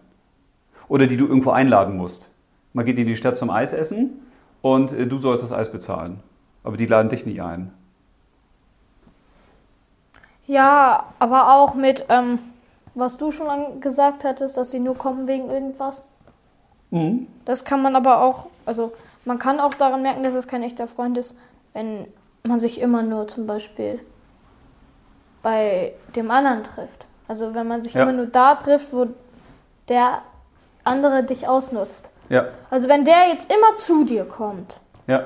Oder 0.88 1.06
die 1.06 1.16
du 1.16 1.26
irgendwo 1.26 1.50
einladen 1.50 1.97
musst. 1.97 2.30
Man 2.73 2.85
geht 2.85 2.99
in 2.99 3.06
die 3.06 3.16
Stadt 3.16 3.37
zum 3.37 3.50
Eis 3.50 3.73
essen 3.73 4.20
und 4.62 4.92
äh, 4.92 5.06
du 5.06 5.18
sollst 5.18 5.42
das 5.42 5.52
Eis 5.52 5.73
bezahlen. 5.73 6.20
Aber 6.62 6.76
die 6.76 6.87
laden 6.87 7.08
dich 7.08 7.26
nicht 7.26 7.42
ein. 7.42 7.73
Ja, 10.47 11.04
aber 11.18 11.54
auch 11.54 11.75
mit, 11.75 12.06
ähm, 12.08 12.38
was 12.94 13.16
du 13.16 13.30
schon 13.30 13.80
gesagt 13.80 14.25
hattest, 14.25 14.56
dass 14.56 14.70
sie 14.70 14.80
nur 14.80 14.97
kommen 14.97 15.28
wegen 15.28 15.50
irgendwas. 15.50 16.02
Mhm. 16.90 17.26
Das 17.44 17.64
kann 17.64 17.82
man 17.82 17.97
aber 17.97 18.23
auch, 18.23 18.47
also 18.64 18.92
man 19.25 19.38
kann 19.38 19.61
auch 19.61 19.75
daran 19.75 20.02
merken, 20.02 20.23
dass 20.23 20.35
es 20.35 20.49
kein 20.49 20.62
echter 20.62 20.87
Freund 20.87 21.18
ist, 21.18 21.37
wenn 21.75 22.06
man 22.45 22.61
sich 22.61 22.80
immer 22.80 23.02
nur 23.02 23.28
zum 23.28 23.47
Beispiel 23.47 24.00
bei 25.42 25.92
dem 26.16 26.30
anderen 26.30 26.64
trifft. 26.64 27.07
Also 27.26 27.54
wenn 27.54 27.66
man 27.68 27.83
sich 27.83 27.95
Ja. 27.95 28.02
immer 28.02 28.12
nur 28.12 28.26
da 28.26 28.54
trifft, 28.54 28.92
wo 28.92 29.07
der 29.88 30.23
andere 30.85 31.23
dich 31.25 31.47
ausnutzt. 31.49 32.11
Ja, 32.28 32.47
Also 32.71 32.88
wenn 32.88 33.04
der 33.04 33.28
jetzt 33.28 33.50
immer 33.50 33.73
zu 33.75 34.04
dir 34.04 34.25
kommt 34.26 34.80
ja, 35.07 35.25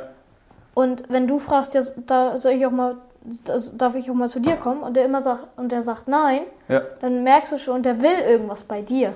und 0.75 1.02
wenn 1.09 1.26
du 1.26 1.40
fragst, 1.40 1.75
ja, 1.75 1.83
da 2.07 2.37
soll 2.37 2.52
ich 2.52 2.64
auch 2.64 2.71
mal, 2.71 2.97
darf 3.76 3.97
ich 3.97 4.09
auch 4.09 4.14
mal 4.14 4.28
zu 4.28 4.38
dir 4.40 4.54
kommen 4.57 4.83
und 4.85 4.95
der 4.97 5.04
immer 5.04 5.21
sagt 5.21 5.47
und 5.59 5.73
der 5.73 5.83
sagt 5.83 6.07
nein, 6.07 6.42
ja. 6.69 6.81
dann 7.00 7.25
merkst 7.25 7.50
du 7.52 7.59
schon, 7.59 7.83
der 7.83 8.00
will 8.02 8.19
irgendwas 8.25 8.62
bei 8.62 8.83
dir. 8.83 9.14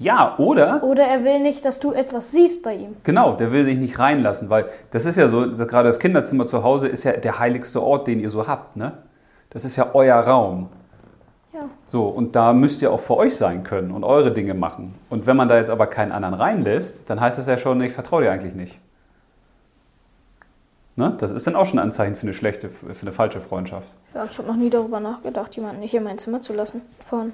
Ja, 0.00 0.34
oder 0.38 0.82
Oder 0.82 1.04
er 1.04 1.24
will 1.24 1.40
nicht, 1.40 1.62
dass 1.66 1.78
du 1.78 1.92
etwas 1.92 2.32
siehst 2.32 2.62
bei 2.62 2.74
ihm. 2.74 2.96
Genau, 3.02 3.34
der 3.34 3.52
will 3.52 3.66
sich 3.66 3.76
nicht 3.76 3.98
reinlassen, 3.98 4.48
weil 4.48 4.64
das 4.90 5.04
ist 5.04 5.16
ja 5.16 5.28
so, 5.28 5.40
gerade 5.66 5.88
das 5.88 5.98
Kinderzimmer 5.98 6.46
zu 6.46 6.62
Hause 6.62 6.88
ist 6.88 7.04
ja 7.04 7.12
der 7.12 7.38
heiligste 7.38 7.82
Ort, 7.82 8.06
den 8.06 8.18
ihr 8.18 8.30
so 8.30 8.48
habt, 8.48 8.76
ne? 8.76 8.92
Das 9.50 9.66
ist 9.66 9.76
ja 9.76 9.90
euer 9.92 10.16
Raum. 10.16 10.70
Ja. 11.52 11.68
So, 11.86 12.08
und 12.08 12.34
da 12.34 12.54
müsst 12.54 12.80
ihr 12.80 12.90
auch 12.90 13.00
für 13.00 13.18
euch 13.18 13.36
sein 13.36 13.62
können 13.62 13.90
und 13.90 14.02
eure 14.02 14.32
Dinge 14.32 14.54
machen. 14.54 14.94
Und 15.10 15.26
wenn 15.26 15.36
man 15.36 15.50
da 15.50 15.58
jetzt 15.58 15.70
aber 15.70 15.86
keinen 15.86 16.12
anderen 16.12 16.34
reinlässt, 16.34 17.10
dann 17.10 17.20
heißt 17.20 17.36
das 17.36 17.46
ja 17.46 17.58
schon, 17.58 17.82
ich 17.82 17.92
vertraue 17.92 18.22
dir 18.22 18.32
eigentlich 18.32 18.54
nicht. 18.54 18.78
Ne? 20.96 21.14
Das 21.18 21.30
ist 21.30 21.46
dann 21.46 21.56
auch 21.56 21.66
schon 21.66 21.78
ein 21.78 21.84
Anzeichen 21.84 22.16
für 22.16 22.22
eine 22.22 22.32
schlechte, 22.32 22.70
für 22.70 23.02
eine 23.02 23.12
falsche 23.12 23.42
Freundschaft. 23.42 23.88
Ja, 24.14 24.24
ich 24.24 24.38
habe 24.38 24.48
noch 24.48 24.56
nie 24.56 24.70
darüber 24.70 24.98
nachgedacht, 24.98 25.54
jemanden 25.56 25.80
nicht 25.80 25.92
in 25.92 26.04
mein 26.04 26.16
Zimmer 26.16 26.40
zu 26.40 26.54
lassen. 26.54 26.80
Von 27.00 27.32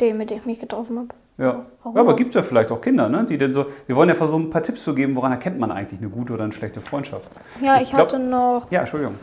dem, 0.00 0.16
mit 0.16 0.30
dem 0.30 0.38
ich 0.38 0.46
mich 0.46 0.60
getroffen 0.60 0.98
habe. 0.98 1.08
Ja, 1.38 1.44
ja 1.46 1.64
aber 1.84 2.16
gibt 2.16 2.30
es 2.30 2.34
ja 2.36 2.42
vielleicht 2.42 2.70
auch 2.72 2.80
Kinder, 2.80 3.08
ne? 3.08 3.24
die 3.24 3.36
denn 3.36 3.52
so, 3.52 3.66
wir 3.86 3.96
wollen 3.96 4.08
ja 4.08 4.14
versuchen, 4.14 4.44
ein 4.44 4.50
paar 4.50 4.62
Tipps 4.62 4.84
zu 4.84 4.94
geben, 4.94 5.14
woran 5.16 5.32
erkennt 5.32 5.58
man 5.58 5.70
eigentlich 5.70 6.00
eine 6.00 6.08
gute 6.08 6.32
oder 6.32 6.44
eine 6.44 6.52
schlechte 6.52 6.80
Freundschaft. 6.80 7.28
Ja, 7.60 7.76
Ich 7.76 7.82
ich, 7.82 7.88
glaub- 7.90 8.02
hatte 8.06 8.18
noch 8.18 8.70
Ja, 8.70 8.80
Entschuldigung. 8.80 9.16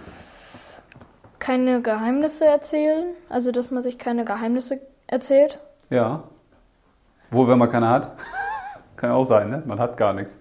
keine 1.39 1.81
Geheimnisse 1.81 2.45
erzählen. 2.45 3.05
Also, 3.29 3.51
dass 3.51 3.71
man 3.71 3.81
sich 3.81 3.97
keine 3.97 4.25
Geheimnisse 4.25 4.79
erzählt. 5.07 5.59
Ja. 5.89 6.23
Wohl, 7.31 7.47
wenn 7.47 7.57
man 7.57 7.69
keine 7.69 7.89
hat. 7.89 8.11
Kann 8.95 9.11
auch 9.11 9.23
sein, 9.23 9.49
ne? 9.49 9.63
Man 9.65 9.79
hat 9.79 9.97
gar 9.97 10.13
nichts. 10.13 10.37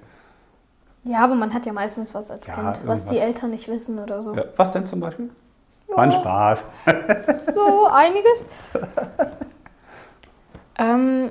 Ja, 1.05 1.25
aber 1.25 1.35
man 1.35 1.53
hat 1.55 1.65
ja 1.67 1.73
meistens 1.73 2.15
was 2.15 2.31
als 2.31 2.47
Ja, 2.47 2.55
Kind, 2.55 2.83
was 2.87 3.07
die 3.07 3.15
irgendwas. 3.17 3.35
Eltern 3.35 3.51
nicht 3.51 3.69
wissen 3.69 3.99
oder 3.99 4.21
so. 4.23 4.35
Ja. 4.35 4.45
Was 4.57 4.71
denn 4.73 4.85
zum 4.87 5.01
Beispiel? 5.01 5.31
Ja, 5.89 5.97
War 5.97 6.05
ein 6.05 6.13
Spaß. 6.13 6.69
So 7.55 7.87
einiges. 7.87 8.47
ähm, 10.79 11.31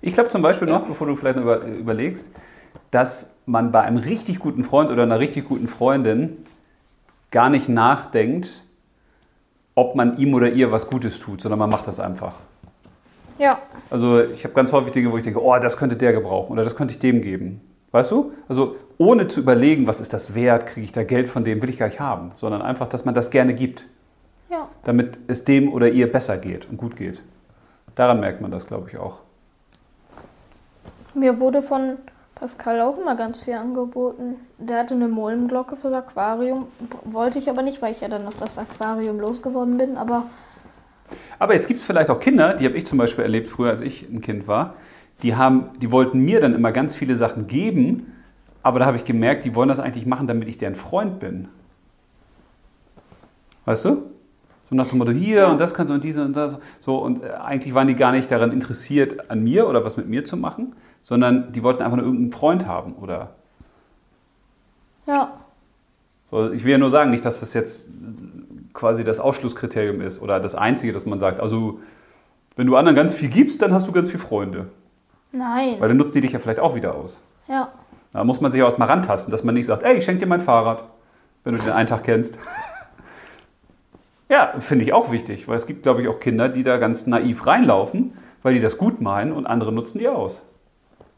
Ich 0.00 0.14
glaube 0.14 0.30
zum 0.30 0.42
Beispiel 0.42 0.68
noch, 0.68 0.86
bevor 0.86 1.06
du 1.06 1.16
vielleicht 1.16 1.36
noch 1.36 1.42
über, 1.42 1.62
überlegst, 1.62 2.28
dass 2.90 3.36
man 3.46 3.72
bei 3.72 3.82
einem 3.82 3.98
richtig 3.98 4.38
guten 4.38 4.64
Freund 4.64 4.90
oder 4.90 5.02
einer 5.02 5.18
richtig 5.18 5.46
guten 5.48 5.68
Freundin 5.68 6.44
gar 7.30 7.50
nicht 7.50 7.68
nachdenkt, 7.68 8.64
ob 9.74 9.94
man 9.94 10.18
ihm 10.18 10.34
oder 10.34 10.50
ihr 10.50 10.72
was 10.72 10.88
Gutes 10.88 11.18
tut, 11.18 11.40
sondern 11.40 11.58
man 11.58 11.70
macht 11.70 11.86
das 11.86 12.00
einfach. 12.00 12.34
ja, 13.38 13.58
Also 13.90 14.22
ich 14.22 14.44
habe 14.44 14.54
ganz 14.54 14.72
häufig 14.72 14.92
Dinge, 14.92 15.12
wo 15.12 15.16
ich 15.18 15.24
denke, 15.24 15.42
oh, 15.42 15.56
das 15.58 15.76
könnte 15.76 15.96
der 15.96 16.12
gebrauchen 16.12 16.52
oder 16.52 16.64
das 16.64 16.74
könnte 16.74 16.94
ich 16.94 16.98
dem 16.98 17.22
geben. 17.22 17.60
Weißt 17.90 18.10
du? 18.10 18.32
Also 18.48 18.76
ohne 18.98 19.28
zu 19.28 19.40
überlegen, 19.40 19.86
was 19.86 20.00
ist 20.00 20.12
das 20.12 20.34
wert, 20.34 20.66
kriege 20.66 20.84
ich 20.84 20.92
da 20.92 21.04
Geld 21.04 21.28
von 21.28 21.44
dem, 21.44 21.62
will 21.62 21.70
ich 21.70 21.78
gar 21.78 21.86
nicht 21.86 22.00
haben, 22.00 22.32
sondern 22.36 22.60
einfach, 22.62 22.88
dass 22.88 23.04
man 23.04 23.14
das 23.14 23.30
gerne 23.30 23.54
gibt, 23.54 23.86
ja. 24.50 24.68
damit 24.84 25.18
es 25.28 25.44
dem 25.44 25.72
oder 25.72 25.88
ihr 25.88 26.10
besser 26.10 26.36
geht 26.36 26.68
und 26.68 26.76
gut 26.76 26.96
geht. 26.96 27.22
Daran 27.94 28.20
merkt 28.20 28.40
man 28.40 28.50
das, 28.50 28.66
glaube 28.66 28.90
ich, 28.90 28.98
auch. 28.98 29.20
Mir 31.18 31.40
wurde 31.40 31.62
von 31.62 31.98
Pascal 32.34 32.80
auch 32.80 32.98
immer 32.98 33.16
ganz 33.16 33.40
viel 33.40 33.54
angeboten. 33.54 34.36
Der 34.58 34.78
hatte 34.80 34.94
eine 34.94 35.08
Mollenglocke 35.08 35.76
fürs 35.76 35.94
Aquarium. 35.94 36.68
Wollte 37.04 37.38
ich 37.38 37.50
aber 37.50 37.62
nicht, 37.62 37.82
weil 37.82 37.92
ich 37.92 38.00
ja 38.00 38.08
dann 38.08 38.26
auf 38.26 38.36
das 38.36 38.58
Aquarium 38.58 39.18
losgeworden 39.18 39.76
bin. 39.76 39.96
Aber 39.96 40.26
Aber 41.38 41.54
jetzt 41.54 41.66
gibt 41.68 41.80
es 41.80 41.86
vielleicht 41.86 42.10
auch 42.10 42.20
Kinder, 42.20 42.54
die 42.54 42.64
habe 42.64 42.76
ich 42.76 42.86
zum 42.86 42.98
Beispiel 42.98 43.24
erlebt 43.24 43.48
früher, 43.48 43.70
als 43.70 43.80
ich 43.80 44.08
ein 44.08 44.20
Kind 44.20 44.46
war, 44.46 44.74
die, 45.22 45.34
haben, 45.34 45.70
die 45.80 45.90
wollten 45.90 46.20
mir 46.20 46.40
dann 46.40 46.54
immer 46.54 46.72
ganz 46.72 46.94
viele 46.94 47.16
Sachen 47.16 47.46
geben, 47.46 48.12
aber 48.62 48.78
da 48.78 48.86
habe 48.86 48.96
ich 48.96 49.04
gemerkt, 49.04 49.44
die 49.44 49.54
wollen 49.54 49.68
das 49.68 49.80
eigentlich 49.80 50.06
machen, 50.06 50.26
damit 50.26 50.48
ich 50.48 50.58
deren 50.58 50.76
Freund 50.76 51.18
bin. 51.20 51.48
Weißt 53.64 53.84
du? 53.84 54.02
So 54.68 54.76
nach 54.76 54.86
dem 54.88 54.98
Motto, 54.98 55.12
hier 55.12 55.48
und 55.48 55.58
das 55.60 55.72
kannst 55.74 55.90
du 55.90 55.94
und 55.94 56.04
diese 56.04 56.24
und 56.24 56.36
das. 56.36 56.58
So, 56.80 56.98
und 56.98 57.22
äh, 57.24 57.30
eigentlich 57.30 57.74
waren 57.74 57.88
die 57.88 57.94
gar 57.94 58.12
nicht 58.12 58.30
daran 58.30 58.52
interessiert, 58.52 59.30
an 59.30 59.42
mir 59.42 59.66
oder 59.68 59.84
was 59.84 59.96
mit 59.96 60.08
mir 60.08 60.24
zu 60.24 60.36
machen, 60.36 60.74
sondern 61.02 61.52
die 61.52 61.62
wollten 61.62 61.82
einfach 61.82 61.96
nur 61.96 62.04
irgendeinen 62.04 62.32
Freund 62.32 62.66
haben. 62.66 62.94
Oder 62.94 63.30
ja, 65.06 65.32
so, 66.30 66.52
ich 66.52 66.64
will 66.64 66.72
ja 66.72 66.78
nur 66.78 66.90
sagen, 66.90 67.10
nicht, 67.10 67.24
dass 67.24 67.40
das 67.40 67.54
jetzt 67.54 67.88
quasi 68.74 69.04
das 69.04 69.18
Ausschlusskriterium 69.20 70.00
ist 70.00 70.20
oder 70.20 70.40
das 70.40 70.54
Einzige, 70.54 70.92
dass 70.92 71.06
man 71.06 71.18
sagt, 71.18 71.40
also 71.40 71.80
wenn 72.56 72.66
du 72.66 72.76
anderen 72.76 72.96
ganz 72.96 73.14
viel 73.14 73.28
gibst, 73.28 73.62
dann 73.62 73.72
hast 73.72 73.86
du 73.86 73.92
ganz 73.92 74.08
viele 74.08 74.22
Freunde. 74.22 74.66
nein. 75.32 75.76
Weil 75.78 75.88
dann 75.88 75.96
nutzen 75.96 76.14
die 76.14 76.20
dich 76.20 76.32
ja 76.32 76.38
vielleicht 76.38 76.60
auch 76.60 76.74
wieder 76.74 76.94
aus. 76.94 77.20
Ja, 77.48 77.70
Da 78.12 78.24
muss 78.24 78.40
man 78.40 78.50
sich 78.50 78.60
auch 78.62 78.66
erstmal 78.66 78.88
rantasten, 78.88 79.32
dass 79.32 79.42
man 79.44 79.54
nicht 79.54 79.66
sagt, 79.66 79.82
ey, 79.82 79.96
ich 79.96 80.04
schenke 80.04 80.20
dir 80.20 80.26
mein 80.26 80.40
Fahrrad, 80.42 80.84
wenn 81.44 81.54
du 81.54 81.62
den 81.62 81.72
einen 81.72 81.88
Tag 81.88 82.04
kennst. 82.04 82.38
Ja, 84.28 84.52
finde 84.58 84.84
ich 84.84 84.92
auch 84.92 85.10
wichtig, 85.10 85.48
weil 85.48 85.56
es 85.56 85.66
gibt, 85.66 85.82
glaube 85.82 86.02
ich, 86.02 86.08
auch 86.08 86.20
Kinder, 86.20 86.48
die 86.48 86.62
da 86.62 86.76
ganz 86.78 87.06
naiv 87.06 87.46
reinlaufen, 87.46 88.12
weil 88.42 88.54
die 88.54 88.60
das 88.60 88.78
gut 88.78 89.00
meinen 89.00 89.32
und 89.32 89.46
andere 89.46 89.72
nutzen 89.72 89.98
die 89.98 90.08
aus. 90.08 90.44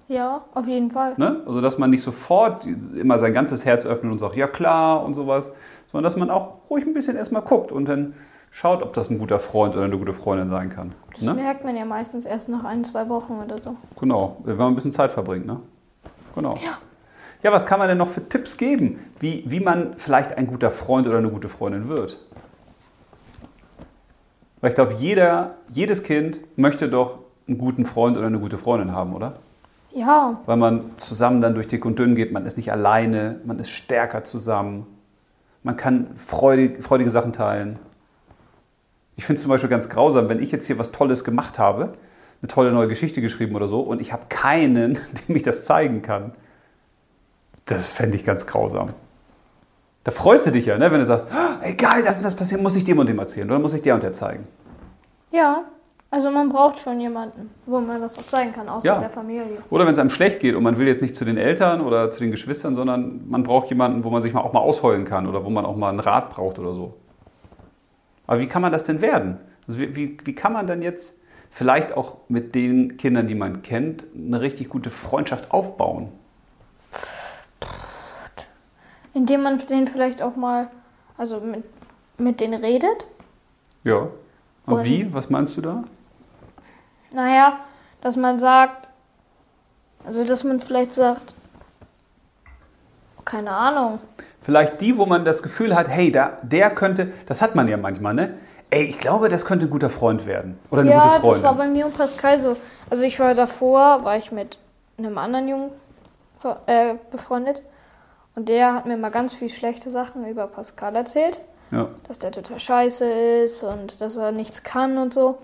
ja, 0.08 0.42
auf 0.54 0.66
jeden 0.66 0.90
Fall. 0.90 1.14
Ne? 1.16 1.42
Also, 1.46 1.60
dass 1.60 1.78
man 1.78 1.90
nicht 1.90 2.02
sofort 2.02 2.66
immer 2.66 3.18
sein 3.18 3.32
ganzes 3.34 3.64
Herz 3.64 3.86
öffnet 3.86 4.10
und 4.12 4.18
sagt, 4.18 4.36
ja 4.36 4.46
klar 4.46 5.04
und 5.04 5.14
sowas, 5.14 5.52
sondern 5.92 6.04
dass 6.04 6.16
man 6.16 6.30
auch 6.30 6.68
ruhig 6.70 6.84
ein 6.86 6.94
bisschen 6.94 7.16
erstmal 7.16 7.42
guckt 7.42 7.72
und 7.72 7.86
dann 7.86 8.14
schaut, 8.52 8.82
ob 8.82 8.92
das 8.94 9.10
ein 9.10 9.18
guter 9.18 9.38
Freund 9.38 9.74
oder 9.76 9.84
eine 9.84 9.96
gute 9.98 10.12
Freundin 10.12 10.48
sein 10.48 10.68
kann. 10.70 10.92
Das 11.12 11.22
Ne? 11.22 11.34
merkt 11.34 11.64
man 11.64 11.76
ja 11.76 11.84
meistens 11.84 12.26
erst 12.26 12.48
nach 12.48 12.64
ein, 12.64 12.82
zwei 12.84 13.08
Wochen 13.08 13.34
oder 13.44 13.58
so. 13.62 13.76
Genau, 14.00 14.38
wenn 14.44 14.56
man 14.56 14.68
ein 14.72 14.74
bisschen 14.74 14.90
Zeit 14.92 15.12
verbringt. 15.12 15.46
Ne? 15.46 15.60
Genau. 16.34 16.54
Ja. 16.56 16.78
ja, 17.44 17.52
was 17.52 17.66
kann 17.66 17.78
man 17.78 17.88
denn 17.88 17.98
noch 17.98 18.08
für 18.08 18.28
Tipps 18.28 18.56
geben, 18.56 18.98
wie, 19.20 19.44
wie 19.46 19.60
man 19.60 19.94
vielleicht 19.96 20.36
ein 20.36 20.46
guter 20.48 20.70
Freund 20.72 21.06
oder 21.06 21.18
eine 21.18 21.30
gute 21.30 21.48
Freundin 21.48 21.88
wird? 21.88 22.18
Weil 24.60 24.70
ich 24.70 24.74
glaube, 24.74 24.94
jeder, 24.98 25.54
jedes 25.72 26.02
Kind 26.02 26.40
möchte 26.56 26.88
doch 26.88 27.18
einen 27.48 27.58
guten 27.58 27.86
Freund 27.86 28.16
oder 28.16 28.26
eine 28.26 28.38
gute 28.38 28.58
Freundin 28.58 28.92
haben, 28.92 29.14
oder? 29.14 29.38
Ja, 29.92 30.40
weil 30.46 30.56
man 30.56 30.92
zusammen 30.98 31.40
dann 31.40 31.54
durch 31.54 31.66
dick 31.66 31.84
und 31.84 31.98
dünn 31.98 32.14
geht. 32.14 32.32
Man 32.32 32.46
ist 32.46 32.56
nicht 32.56 32.70
alleine, 32.70 33.40
man 33.44 33.58
ist 33.58 33.70
stärker 33.70 34.22
zusammen. 34.22 34.86
Man 35.62 35.76
kann 35.76 36.14
freudig, 36.16 36.82
freudige 36.84 37.10
Sachen 37.10 37.32
teilen. 37.32 37.78
Ich 39.16 39.26
finde 39.26 39.36
es 39.36 39.42
zum 39.42 39.50
Beispiel 39.50 39.68
ganz 39.68 39.88
grausam, 39.88 40.28
wenn 40.28 40.40
ich 40.40 40.52
jetzt 40.52 40.66
hier 40.66 40.78
was 40.78 40.92
Tolles 40.92 41.24
gemacht 41.24 41.58
habe, 41.58 41.94
eine 42.40 42.48
tolle 42.48 42.72
neue 42.72 42.88
Geschichte 42.88 43.20
geschrieben 43.20 43.54
oder 43.56 43.68
so, 43.68 43.80
und 43.80 44.00
ich 44.00 44.12
habe 44.12 44.26
keinen, 44.28 44.98
dem 45.28 45.36
ich 45.36 45.42
das 45.42 45.64
zeigen 45.64 46.02
kann. 46.02 46.32
Das 47.66 47.86
fände 47.86 48.16
ich 48.16 48.24
ganz 48.24 48.46
grausam. 48.46 48.90
Da 50.04 50.12
freust 50.12 50.46
du 50.46 50.50
dich 50.50 50.66
ja, 50.66 50.78
ne, 50.78 50.90
wenn 50.90 51.00
du 51.00 51.06
sagst, 51.06 51.28
"Ah, 51.30 51.58
ey 51.62 51.74
geil, 51.74 52.02
das 52.04 52.18
und 52.18 52.24
das 52.24 52.34
passiert, 52.34 52.62
muss 52.62 52.74
ich 52.76 52.84
dem 52.84 52.98
und 52.98 53.08
dem 53.08 53.18
erzählen 53.18 53.48
oder 53.50 53.58
muss 53.58 53.74
ich 53.74 53.82
der 53.82 53.94
und 53.94 54.02
der 54.02 54.12
zeigen. 54.14 54.46
Ja, 55.30 55.64
also 56.10 56.30
man 56.30 56.48
braucht 56.48 56.78
schon 56.78 57.00
jemanden, 57.00 57.50
wo 57.66 57.80
man 57.80 58.00
das 58.00 58.18
auch 58.18 58.26
zeigen 58.26 58.52
kann, 58.52 58.68
außer 58.68 58.86
Ja. 58.86 58.98
der 58.98 59.10
Familie. 59.10 59.58
Oder 59.68 59.86
wenn 59.86 59.92
es 59.92 59.98
einem 59.98 60.10
schlecht 60.10 60.40
geht 60.40 60.54
und 60.56 60.62
man 60.62 60.78
will 60.78 60.88
jetzt 60.88 61.02
nicht 61.02 61.14
zu 61.14 61.24
den 61.24 61.36
Eltern 61.36 61.82
oder 61.82 62.10
zu 62.10 62.18
den 62.18 62.30
Geschwistern, 62.30 62.74
sondern 62.74 63.28
man 63.28 63.42
braucht 63.44 63.68
jemanden, 63.68 64.02
wo 64.02 64.10
man 64.10 64.22
sich 64.22 64.32
mal 64.32 64.40
auch 64.40 64.52
mal 64.54 64.60
ausheulen 64.60 65.04
kann 65.04 65.26
oder 65.28 65.44
wo 65.44 65.50
man 65.50 65.64
auch 65.66 65.76
mal 65.76 65.90
einen 65.90 66.00
Rat 66.00 66.30
braucht 66.30 66.58
oder 66.58 66.72
so. 66.72 66.94
Aber 68.26 68.40
wie 68.40 68.46
kann 68.46 68.62
man 68.62 68.72
das 68.72 68.84
denn 68.84 69.00
werden? 69.02 69.38
Also 69.68 69.78
wie, 69.80 69.94
wie, 69.94 70.16
wie 70.24 70.34
kann 70.34 70.52
man 70.52 70.66
denn 70.66 70.82
jetzt 70.82 71.16
vielleicht 71.50 71.96
auch 71.96 72.16
mit 72.28 72.54
den 72.54 72.96
Kindern, 72.96 73.26
die 73.26 73.34
man 73.34 73.62
kennt, 73.62 74.06
eine 74.16 74.40
richtig 74.40 74.68
gute 74.70 74.90
Freundschaft 74.90 75.52
aufbauen? 75.52 76.08
Indem 79.14 79.42
man 79.42 79.58
denen 79.58 79.86
vielleicht 79.86 80.22
auch 80.22 80.36
mal, 80.36 80.68
also 81.16 81.40
mit, 81.40 81.64
mit 82.18 82.40
denen 82.40 82.62
redet. 82.62 83.06
Ja. 83.84 84.08
Und, 84.66 84.74
Und- 84.74 84.84
wie? 84.84 85.12
Was 85.12 85.30
meinst 85.30 85.56
du 85.56 85.60
da? 85.62 85.84
Naja, 87.12 87.58
dass 88.02 88.16
man 88.16 88.38
sagt, 88.38 88.88
also 90.04 90.24
dass 90.24 90.44
man 90.44 90.60
vielleicht 90.60 90.92
sagt, 90.92 91.34
keine 93.24 93.50
Ahnung. 93.50 94.00
Vielleicht 94.42 94.80
die, 94.80 94.96
wo 94.96 95.06
man 95.06 95.24
das 95.24 95.42
Gefühl 95.42 95.74
hat, 95.74 95.88
hey, 95.88 96.10
da, 96.10 96.38
der 96.42 96.70
könnte, 96.70 97.12
das 97.26 97.42
hat 97.42 97.54
man 97.54 97.68
ja 97.68 97.76
manchmal, 97.76 98.14
ne? 98.14 98.34
Ey, 98.70 98.84
ich 98.84 98.98
glaube, 98.98 99.28
das 99.28 99.44
könnte 99.44 99.66
ein 99.66 99.70
guter 99.70 99.90
Freund 99.90 100.24
werden. 100.26 100.58
Oder 100.70 100.82
eine 100.82 100.90
ja, 100.90 100.98
gute 100.98 101.14
das 101.14 101.22
war 101.22 101.34
Freundin. 101.34 101.56
bei 101.58 101.66
mir 101.68 101.86
und 101.86 101.96
Pascal 101.96 102.38
so. 102.38 102.56
Also 102.88 103.02
ich 103.02 103.18
war 103.18 103.34
davor, 103.34 104.04
war 104.04 104.16
ich 104.16 104.30
mit 104.30 104.58
einem 104.96 105.18
anderen 105.18 105.48
Jungen 105.48 105.70
äh, 106.66 106.94
befreundet. 107.10 107.62
Und 108.34 108.48
der 108.48 108.74
hat 108.74 108.86
mir 108.86 108.96
mal 108.96 109.10
ganz 109.10 109.34
viel 109.34 109.50
schlechte 109.50 109.90
Sachen 109.90 110.26
über 110.26 110.46
Pascal 110.46 110.96
erzählt. 110.96 111.40
Ja. 111.72 111.88
dass 112.08 112.18
der 112.18 112.32
total 112.32 112.58
scheiße 112.58 113.08
ist 113.08 113.62
und 113.62 114.00
dass 114.00 114.16
er 114.16 114.32
nichts 114.32 114.64
kann 114.64 114.98
und 114.98 115.14
so. 115.14 115.38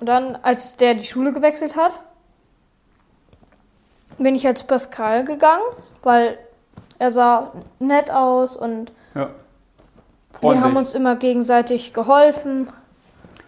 Und 0.00 0.08
dann, 0.08 0.36
als 0.42 0.76
der 0.76 0.94
die 0.94 1.04
Schule 1.04 1.32
gewechselt 1.32 1.76
hat, 1.76 2.00
bin 4.18 4.34
ich 4.34 4.46
halt 4.46 4.58
zu 4.58 4.66
Pascal 4.66 5.24
gegangen, 5.24 5.62
weil 6.02 6.38
er 6.98 7.10
sah 7.10 7.52
nett 7.78 8.10
aus 8.10 8.56
und 8.56 8.92
ja. 9.14 9.30
wir 10.40 10.60
haben 10.60 10.76
uns 10.76 10.94
immer 10.94 11.16
gegenseitig 11.16 11.92
geholfen. 11.92 12.68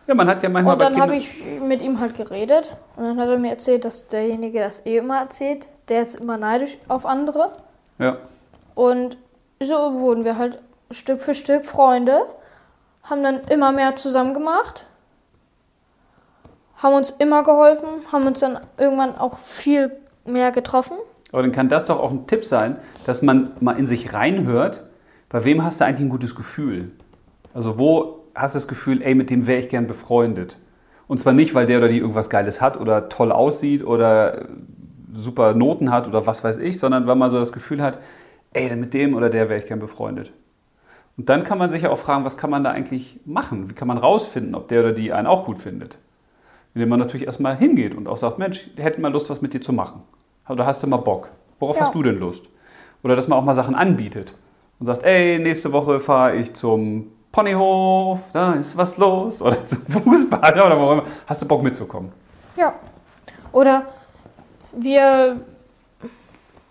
ja, 0.06 0.14
man 0.14 0.28
hat 0.28 0.42
ja 0.42 0.48
manchmal 0.48 0.74
Und 0.74 0.82
dann 0.82 1.00
habe 1.00 1.16
ich 1.16 1.42
mit 1.60 1.82
ihm 1.82 1.98
halt 2.00 2.14
geredet 2.14 2.76
und 2.96 3.04
dann 3.04 3.18
hat 3.18 3.28
er 3.28 3.38
mir 3.38 3.50
erzählt, 3.50 3.84
dass 3.84 4.06
derjenige 4.06 4.60
das 4.60 4.86
eh 4.86 4.98
immer 4.98 5.18
erzählt. 5.18 5.66
Der 5.88 6.02
ist 6.02 6.14
immer 6.14 6.38
neidisch 6.38 6.78
auf 6.88 7.04
andere. 7.04 7.52
Ja. 7.98 8.18
Und 8.74 9.16
so 9.60 9.74
wurden 9.74 10.24
wir 10.24 10.38
halt 10.38 10.62
Stück 10.90 11.20
für 11.20 11.34
Stück 11.34 11.64
Freunde, 11.64 12.22
haben 13.04 13.22
dann 13.22 13.40
immer 13.44 13.72
mehr 13.72 13.96
zusammen 13.96 14.34
gemacht, 14.34 14.86
haben 16.76 16.94
uns 16.94 17.10
immer 17.10 17.42
geholfen, 17.42 17.88
haben 18.10 18.24
uns 18.24 18.40
dann 18.40 18.60
irgendwann 18.76 19.16
auch 19.16 19.38
viel 19.38 19.92
mehr 20.24 20.52
getroffen. 20.52 20.96
Aber 21.32 21.42
dann 21.42 21.52
kann 21.52 21.68
das 21.68 21.86
doch 21.86 21.98
auch 21.98 22.10
ein 22.10 22.26
Tipp 22.26 22.44
sein, 22.44 22.76
dass 23.06 23.22
man 23.22 23.52
mal 23.60 23.78
in 23.78 23.86
sich 23.86 24.12
reinhört, 24.12 24.82
bei 25.28 25.44
wem 25.44 25.64
hast 25.64 25.80
du 25.80 25.86
eigentlich 25.86 26.06
ein 26.06 26.10
gutes 26.10 26.34
Gefühl? 26.34 26.90
Also 27.54 27.78
wo 27.78 28.24
hast 28.34 28.54
du 28.54 28.58
das 28.58 28.68
Gefühl, 28.68 29.02
ey, 29.02 29.14
mit 29.14 29.30
dem 29.30 29.46
wäre 29.46 29.60
ich 29.60 29.68
gern 29.68 29.86
befreundet? 29.86 30.58
Und 31.08 31.18
zwar 31.18 31.32
nicht, 31.32 31.54
weil 31.54 31.66
der 31.66 31.78
oder 31.78 31.88
die 31.88 31.98
irgendwas 31.98 32.30
Geiles 32.30 32.60
hat 32.60 32.78
oder 32.78 33.08
toll 33.08 33.32
aussieht 33.32 33.84
oder 33.84 34.46
super 35.14 35.54
Noten 35.54 35.90
hat 35.90 36.06
oder 36.06 36.26
was 36.26 36.44
weiß 36.44 36.58
ich, 36.58 36.78
sondern 36.78 37.06
weil 37.06 37.16
man 37.16 37.30
so 37.30 37.38
das 37.38 37.52
Gefühl 37.52 37.82
hat, 37.82 37.98
ey, 38.52 38.74
mit 38.76 38.94
dem 38.94 39.14
oder 39.14 39.30
der 39.30 39.48
wäre 39.48 39.60
ich 39.60 39.66
gern 39.66 39.78
befreundet. 39.78 40.32
Und 41.16 41.28
dann 41.28 41.44
kann 41.44 41.58
man 41.58 41.70
sich 41.70 41.82
ja 41.82 41.90
auch 41.90 41.98
fragen, 41.98 42.24
was 42.24 42.36
kann 42.36 42.50
man 42.50 42.64
da 42.64 42.70
eigentlich 42.70 43.20
machen? 43.24 43.68
Wie 43.68 43.74
kann 43.74 43.88
man 43.88 43.98
rausfinden, 43.98 44.54
ob 44.54 44.68
der 44.68 44.80
oder 44.80 44.92
die 44.92 45.12
einen 45.12 45.26
auch 45.26 45.44
gut 45.44 45.58
findet? 45.58 45.98
Indem 46.74 46.88
man 46.88 46.98
natürlich 46.98 47.26
erstmal 47.26 47.56
hingeht 47.56 47.94
und 47.94 48.08
auch 48.08 48.16
sagt, 48.16 48.38
Mensch, 48.38 48.70
wir 48.76 48.84
hätten 48.84 49.02
mal 49.02 49.12
Lust, 49.12 49.28
was 49.28 49.42
mit 49.42 49.52
dir 49.52 49.60
zu 49.60 49.72
machen. 49.74 50.02
Oder 50.48 50.64
hast 50.64 50.82
du 50.82 50.86
mal 50.86 50.96
Bock? 50.96 51.28
Worauf 51.58 51.76
Ja. 51.76 51.82
hast 51.82 51.94
du 51.94 52.02
denn 52.02 52.18
Lust? 52.18 52.44
Oder 53.02 53.14
dass 53.14 53.28
man 53.28 53.38
auch 53.38 53.44
mal 53.44 53.54
Sachen 53.54 53.74
anbietet 53.74 54.32
und 54.80 54.86
sagt, 54.86 55.02
ey, 55.02 55.38
nächste 55.38 55.70
Woche 55.72 56.00
fahre 56.00 56.36
ich 56.36 56.54
zum 56.54 57.08
Ponyhof, 57.30 58.20
da 58.32 58.54
ist 58.54 58.76
was 58.76 58.96
los. 58.96 59.42
Oder 59.42 59.64
zum 59.66 59.82
Fußball 59.86 60.54
oder 60.54 60.78
wo 60.78 60.82
auch 60.84 60.92
immer. 60.92 61.04
Hast 61.26 61.42
du 61.42 61.48
Bock 61.48 61.62
mitzukommen? 61.62 62.10
Ja. 62.56 62.72
Oder 63.52 63.84
wir, 64.72 65.40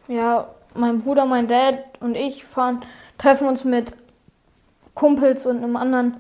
ja, 0.08 0.48
mein 0.76 1.00
Bruder, 1.00 1.26
mein 1.26 1.48
Dad 1.48 1.80
und 2.00 2.16
ich 2.16 2.46
fahren, 2.46 2.82
treffen 3.18 3.48
uns 3.48 3.66
mit 3.66 3.94
Kumpels 4.94 5.46
und 5.46 5.58
einem 5.58 5.76
anderen 5.76 6.18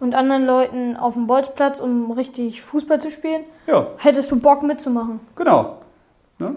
und 0.00 0.14
anderen 0.14 0.44
Leuten 0.44 0.96
auf 0.96 1.14
dem 1.14 1.26
Bolzplatz, 1.26 1.80
um 1.80 2.10
richtig 2.10 2.62
Fußball 2.62 3.00
zu 3.00 3.10
spielen. 3.10 3.42
Ja, 3.66 3.86
Hättest 3.98 4.30
du 4.30 4.38
Bock 4.38 4.62
mitzumachen? 4.62 5.20
genau. 5.36 5.78
Ne? 6.38 6.56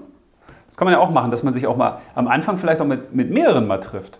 Das 0.67 0.75
kann 0.75 0.85
man 0.85 0.93
ja 0.93 0.99
auch 0.99 1.11
machen, 1.11 1.31
dass 1.31 1.43
man 1.43 1.53
sich 1.53 1.67
auch 1.67 1.77
mal 1.77 1.99
am 2.15 2.27
Anfang 2.27 2.57
vielleicht 2.57 2.81
auch 2.81 2.85
mit, 2.85 3.13
mit 3.13 3.31
mehreren 3.31 3.67
mal 3.67 3.79
trifft. 3.79 4.19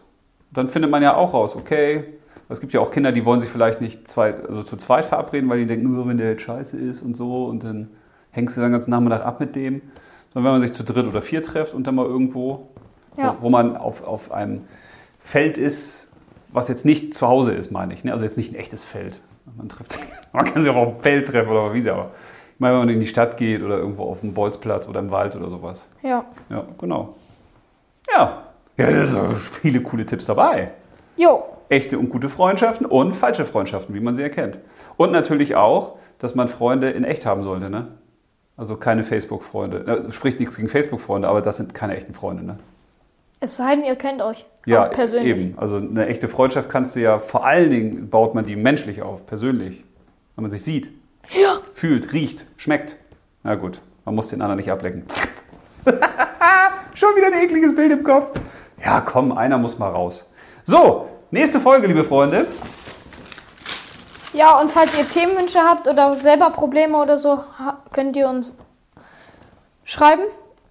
Dann 0.52 0.70
findet 0.70 0.90
man 0.90 1.04
ja 1.04 1.16
auch 1.16 1.34
raus, 1.34 1.56
okay, 1.56 2.04
es 2.50 2.62
gibt 2.62 2.74
ja 2.74 2.80
auch 2.80 2.92
Kinder, 2.92 3.12
die 3.12 3.26
wollen 3.26 3.40
sich 3.40 3.50
vielleicht 3.50 3.82
nicht 3.82 4.08
zwei, 4.08 4.34
also 4.48 4.64
zu 4.64 4.78
zweit 4.78 5.06
verabreden, 5.06 5.50
weil 5.50 5.60
die 5.60 5.68
denken, 5.68 5.94
nur 5.94 6.08
wenn 6.08 6.18
der 6.18 6.32
jetzt 6.32 6.44
scheiße 6.44 6.78
ist 6.78 7.02
und 7.02 7.16
so 7.16 7.46
und 7.46 7.64
dann 7.64 7.90
hängst 8.32 8.56
du 8.56 8.62
den 8.62 8.72
ganzen 8.72 8.92
Nachmittag 8.92 9.26
ab 9.26 9.40
mit 9.40 9.56
dem. 9.56 9.82
Sondern 10.34 10.54
wenn 10.54 10.60
man 10.60 10.68
sich 10.68 10.74
zu 10.74 10.84
dritt 10.84 11.06
oder 11.06 11.22
vier 11.22 11.44
trifft 11.44 11.74
und 11.74 11.86
dann 11.88 11.96
mal 11.96 12.06
irgendwo, 12.06 12.68
Ja. 13.18 13.36
wo, 13.40 13.46
wo 13.46 13.50
man 13.50 13.76
auf, 13.76 14.04
auf 14.04 14.32
einem 14.32 14.68
Feld 15.20 15.58
ist, 15.58 16.10
was 16.50 16.68
jetzt 16.68 16.86
nicht 16.86 17.14
zu 17.14 17.28
Hause 17.28 17.54
ist, 17.54 17.72
meine 17.72 17.94
ich. 17.94 18.04
Ne? 18.04 18.12
Also 18.12 18.24
jetzt 18.24 18.38
nicht 18.38 18.52
ein 18.52 18.56
echtes 18.56 18.84
Feld. 18.84 19.22
Man, 19.56 19.70
trifft 19.70 20.00
man 20.34 20.46
kann 20.46 20.62
sich 20.62 20.72
auch 20.72 20.76
auf 20.76 20.96
dem 20.96 21.02
Feld 21.02 21.28
treffen 21.28 21.50
oder 21.50 21.74
wie 21.74 21.82
sie 21.82 21.90
aber. 21.90 22.12
Ich 22.54 22.60
meine, 22.60 22.74
wenn 22.74 22.86
man 22.88 22.90
in 22.90 23.00
die 23.00 23.08
Stadt 23.08 23.38
geht 23.38 23.62
oder 23.62 23.78
irgendwo 23.78 24.04
auf 24.04 24.22
dem 24.22 24.34
Bolzplatz 24.34 24.88
oder 24.88 25.00
im 25.00 25.12
Wald 25.12 25.36
oder 25.36 25.50
sowas. 25.50 25.88
Ja. 26.02 26.26
Ja, 26.50 26.66
genau. 26.80 27.16
Ja, 28.16 28.44
ja 28.78 28.92
da 28.92 29.06
sind 29.06 29.34
viele 29.62 29.82
coole 29.82 30.06
Tipps 30.06 30.26
dabei. 30.26 30.72
Jo. 31.18 31.44
Echte 31.70 32.00
und 32.00 32.10
gute 32.10 32.30
Freundschaften 32.30 32.86
und 32.86 33.14
falsche 33.14 33.46
Freundschaften, 33.46 33.94
wie 33.94 34.00
man 34.00 34.14
sie 34.14 34.24
erkennt. 34.24 34.60
Und 34.96 35.12
natürlich 35.12 35.56
auch, 35.56 36.00
dass 36.18 36.34
man 36.34 36.48
Freunde 36.48 36.90
in 36.90 37.04
echt 37.04 37.26
haben 37.26 37.44
sollte. 37.44 37.70
Ne? 37.70 37.90
Also 38.56 38.76
keine 38.78 39.04
Facebook-Freunde. 39.04 40.08
Spricht 40.12 40.40
nichts 40.40 40.56
gegen 40.56 40.70
Facebook-Freunde, 40.70 41.28
aber 41.28 41.42
das 41.42 41.58
sind 41.58 41.74
keine 41.74 41.96
echten 41.96 42.14
Freunde. 42.14 42.44
Ne? 42.44 42.58
Es 43.39 43.58
sei 43.58 43.76
denn, 43.76 43.84
ihr 43.84 43.95
kennt 43.95 44.21
euch. 44.21 44.45
Ja, 44.65 44.86
persönlich. 44.86 45.30
eben. 45.38 45.58
Also 45.58 45.78
eine 45.78 46.08
echte 46.08 46.28
Freundschaft 46.28 46.69
kannst 46.69 46.95
du 46.95 47.00
ja, 47.02 47.19
vor 47.19 47.45
allen 47.45 47.69
Dingen 47.69 48.10
baut 48.10 48.34
man 48.36 48.45
die 48.45 48.56
menschlich 48.56 49.02
auf, 49.02 49.26
persönlich. 49.26 49.84
Wenn 50.36 50.43
man 50.43 50.52
sich 50.52 50.63
sieht, 50.63 50.89
Ja. 51.32 51.58
fühlt, 51.73 52.13
riecht, 52.13 52.45
schmeckt. 52.58 52.95
Na 53.43 53.56
gut, 53.56 53.80
man 54.06 54.15
muss 54.15 54.28
den 54.30 54.41
anderen 54.41 54.58
nicht 54.58 54.71
ablecken. 54.71 55.06
Schon 56.95 57.15
wieder 57.15 57.28
ein 57.28 57.34
ekliges 57.43 57.76
Bild 57.76 57.91
im 57.91 58.04
Kopf. 58.04 58.39
Ja, 58.84 59.02
komm, 59.02 59.32
einer 59.32 59.58
muss 59.58 59.78
mal 59.80 59.89
raus. 59.89 60.32
So, 60.63 61.08
nächste 61.32 61.60
Folge, 61.60 61.88
liebe 61.88 62.04
Freunde. 62.04 62.47
Ja, 64.34 64.60
und 64.60 64.69
falls 64.71 64.97
ihr 64.97 65.08
Themenwünsche 65.08 65.60
habt 65.60 65.88
oder 65.88 66.13
selber 66.15 66.50
Probleme 66.50 66.97
oder 67.02 67.17
so, 67.17 67.43
könnt 67.91 68.15
ihr 68.17 68.28
uns 68.28 68.56
schreiben. 69.84 70.23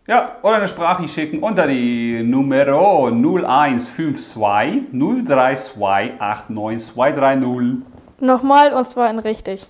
Ja, 0.08 0.36
oder 0.42 0.58
eine 0.58 0.68
Sprache 0.68 1.08
schicken 1.08 1.40
unter 1.40 1.66
die 1.66 2.22
Numero 2.22 3.08
0152 3.08 4.92
032 4.92 5.80
89230. 6.20 7.84
Nochmal, 8.20 8.72
und 8.72 8.88
zwar 8.88 9.10
in 9.10 9.18
richtig. 9.18 9.68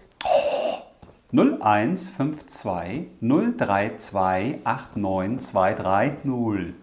0152 1.32 3.06
032 3.22 4.56
89230. 4.62 6.74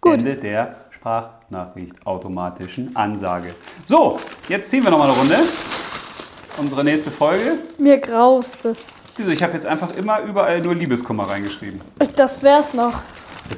Gut. 0.00 0.14
Ende 0.14 0.36
der 0.36 0.76
Sprachnachricht 0.90 2.06
automatischen 2.06 2.96
Ansage. 2.96 3.54
So, 3.84 4.18
jetzt 4.48 4.70
ziehen 4.70 4.82
wir 4.82 4.90
nochmal 4.90 5.10
eine 5.10 5.18
Runde. 5.18 5.36
Unsere 6.58 6.82
nächste 6.82 7.10
Folge. 7.10 7.58
Mir 7.76 7.98
graust 7.98 8.64
es. 8.64 8.90
Wieso? 9.16 9.30
Ich 9.30 9.42
habe 9.42 9.54
jetzt 9.54 9.66
einfach 9.66 9.96
immer 9.96 10.20
überall 10.22 10.60
nur 10.60 10.74
Liebeskummer 10.74 11.24
reingeschrieben. 11.24 11.80
Das 12.16 12.42
wär's 12.42 12.74
noch. 12.74 12.94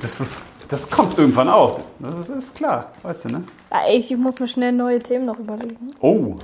Das, 0.00 0.20
ist, 0.20 0.40
das 0.68 0.88
kommt 0.88 1.18
irgendwann 1.18 1.48
auch. 1.48 1.80
Das 1.98 2.14
ist, 2.20 2.28
ist 2.28 2.54
klar, 2.54 2.92
weißt 3.02 3.24
du, 3.24 3.28
ne? 3.30 3.44
Ey, 3.70 3.98
ich 3.98 4.16
muss 4.16 4.38
mir 4.38 4.46
schnell 4.46 4.72
neue 4.72 5.00
Themen 5.00 5.26
noch 5.26 5.38
überlegen. 5.38 5.76
Oh, 6.00 6.36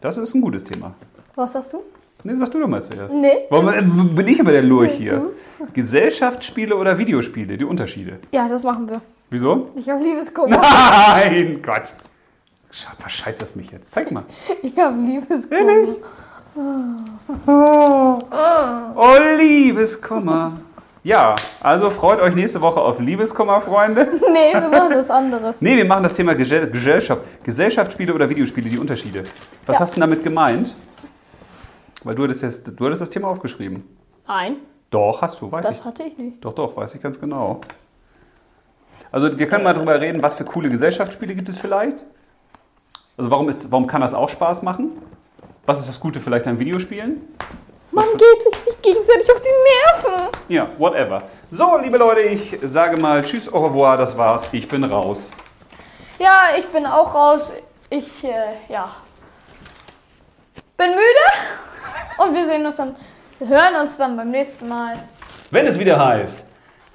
das 0.00 0.16
ist 0.16 0.34
ein 0.34 0.40
gutes 0.40 0.64
Thema. 0.64 0.94
Was 1.34 1.54
hast 1.54 1.72
du? 1.72 1.82
Nee, 2.22 2.34
sag 2.34 2.50
du 2.50 2.60
doch 2.60 2.68
mal 2.68 2.82
zuerst. 2.82 3.14
Nee. 3.14 3.46
Warum 3.48 3.68
äh, 3.68 3.82
bin 3.82 4.28
ich 4.28 4.38
immer 4.38 4.52
der 4.52 4.62
Lurch 4.62 4.92
hier? 4.92 5.30
Gesellschaftsspiele 5.72 6.76
oder 6.76 6.98
Videospiele, 6.98 7.56
die 7.56 7.64
Unterschiede. 7.64 8.18
Ja, 8.30 8.48
das 8.48 8.62
machen 8.62 8.88
wir. 8.88 9.00
Wieso? 9.30 9.70
Ich 9.76 9.88
habe 9.88 10.02
Liebeskummer. 10.02 10.60
Nein, 10.60 11.60
Gott. 11.62 11.94
Was 13.02 13.12
scheißt 13.12 13.42
das 13.42 13.56
mich 13.56 13.70
jetzt? 13.72 13.90
Zeig 13.90 14.10
mal. 14.10 14.24
Ich 14.62 14.76
habe 14.78 15.00
Liebeskummer. 15.00 15.70
Ehrlich? 15.72 15.96
Oh, 16.56 18.18
Liebeskummer. 19.38 20.52
Ja, 21.02 21.34
also 21.62 21.88
freut 21.90 22.20
euch 22.20 22.34
nächste 22.34 22.60
Woche 22.60 22.80
auf 22.80 22.98
Liebeskummer, 23.00 23.60
Freunde. 23.62 24.06
Nee, 24.32 24.52
wir 24.52 24.68
machen 24.68 24.90
das 24.90 25.08
andere. 25.08 25.54
Nee, 25.60 25.76
wir 25.76 25.84
machen 25.86 26.02
das 26.02 26.12
Thema 26.12 26.34
Gesell 26.34 26.68
Gesellschaft. 26.70 27.22
Gesellschaftsspiele 27.42 28.12
oder 28.12 28.28
Videospiele, 28.28 28.68
die 28.68 28.78
Unterschiede. 28.78 29.24
Was 29.66 29.76
Ja. 29.76 29.80
hast 29.80 29.96
du 29.96 30.00
damit 30.00 30.22
gemeint? 30.22 30.74
Weil 32.04 32.14
du 32.14 32.24
hattest, 32.24 32.42
jetzt, 32.42 32.70
du 32.78 32.84
hattest 32.86 33.02
das 33.02 33.10
Thema 33.10 33.28
aufgeschrieben. 33.28 33.84
Nein, 34.26 34.56
Doch, 34.90 35.22
hast 35.22 35.40
du, 35.40 35.50
weiß 35.50 35.64
das 35.64 35.80
ich. 35.80 35.84
hatte 35.84 36.02
ich 36.02 36.18
nicht. 36.18 36.44
Doch, 36.44 36.52
doch, 36.52 36.76
weiß 36.76 36.94
ich 36.94 37.00
ganz 37.02 37.18
genau. 37.20 37.60
Also 39.12 39.38
wir 39.38 39.46
können 39.48 39.64
mal 39.64 39.72
drüber 39.74 40.00
reden, 40.00 40.22
was 40.22 40.34
für 40.34 40.44
coole 40.44 40.68
Gesellschaftsspiele 40.70 41.34
gibt 41.34 41.48
es 41.48 41.56
vielleicht? 41.56 42.04
Also 43.16 43.30
warum, 43.30 43.48
ist, 43.48 43.70
warum 43.72 43.86
kann 43.86 44.00
das 44.02 44.14
auch 44.14 44.28
Spaß 44.28 44.62
machen? 44.62 44.92
Was 45.70 45.78
ist 45.78 45.88
das 45.88 46.00
Gute 46.00 46.18
vielleicht 46.18 46.48
an 46.48 46.58
Videospielen? 46.58 47.20
Man 47.92 48.04
geht 48.16 48.42
sich 48.42 48.66
nicht 48.66 48.82
gegenseitig 48.82 49.30
auf 49.30 49.40
die 49.40 50.10
Nerven. 50.10 50.28
Ja, 50.48 50.68
whatever. 50.78 51.22
So, 51.52 51.78
liebe 51.78 51.96
Leute, 51.96 52.22
ich 52.22 52.58
sage 52.62 52.96
mal 52.96 53.22
Tschüss, 53.22 53.48
au 53.52 53.66
revoir, 53.66 53.96
das 53.96 54.16
war's. 54.18 54.48
Ich 54.50 54.66
bin 54.66 54.82
raus. 54.82 55.30
Ja, 56.18 56.46
ich 56.58 56.66
bin 56.66 56.86
auch 56.86 57.14
raus. 57.14 57.52
Ich, 57.88 58.24
äh, 58.24 58.56
ja, 58.68 58.96
bin 60.76 60.90
müde. 60.90 61.26
Und 62.18 62.34
wir 62.34 62.46
sehen 62.46 62.66
uns 62.66 62.74
dann, 62.74 62.96
wir 63.38 63.46
hören 63.46 63.76
uns 63.80 63.96
dann 63.96 64.16
beim 64.16 64.32
nächsten 64.32 64.66
Mal. 64.66 64.96
Wenn 65.52 65.68
es 65.68 65.78
wieder 65.78 66.04
heißt 66.04 66.42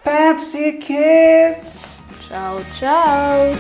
Fancy 0.03 0.79
Kids. 0.79 2.03
Ciao, 2.27 2.59
ciao. 2.73 3.55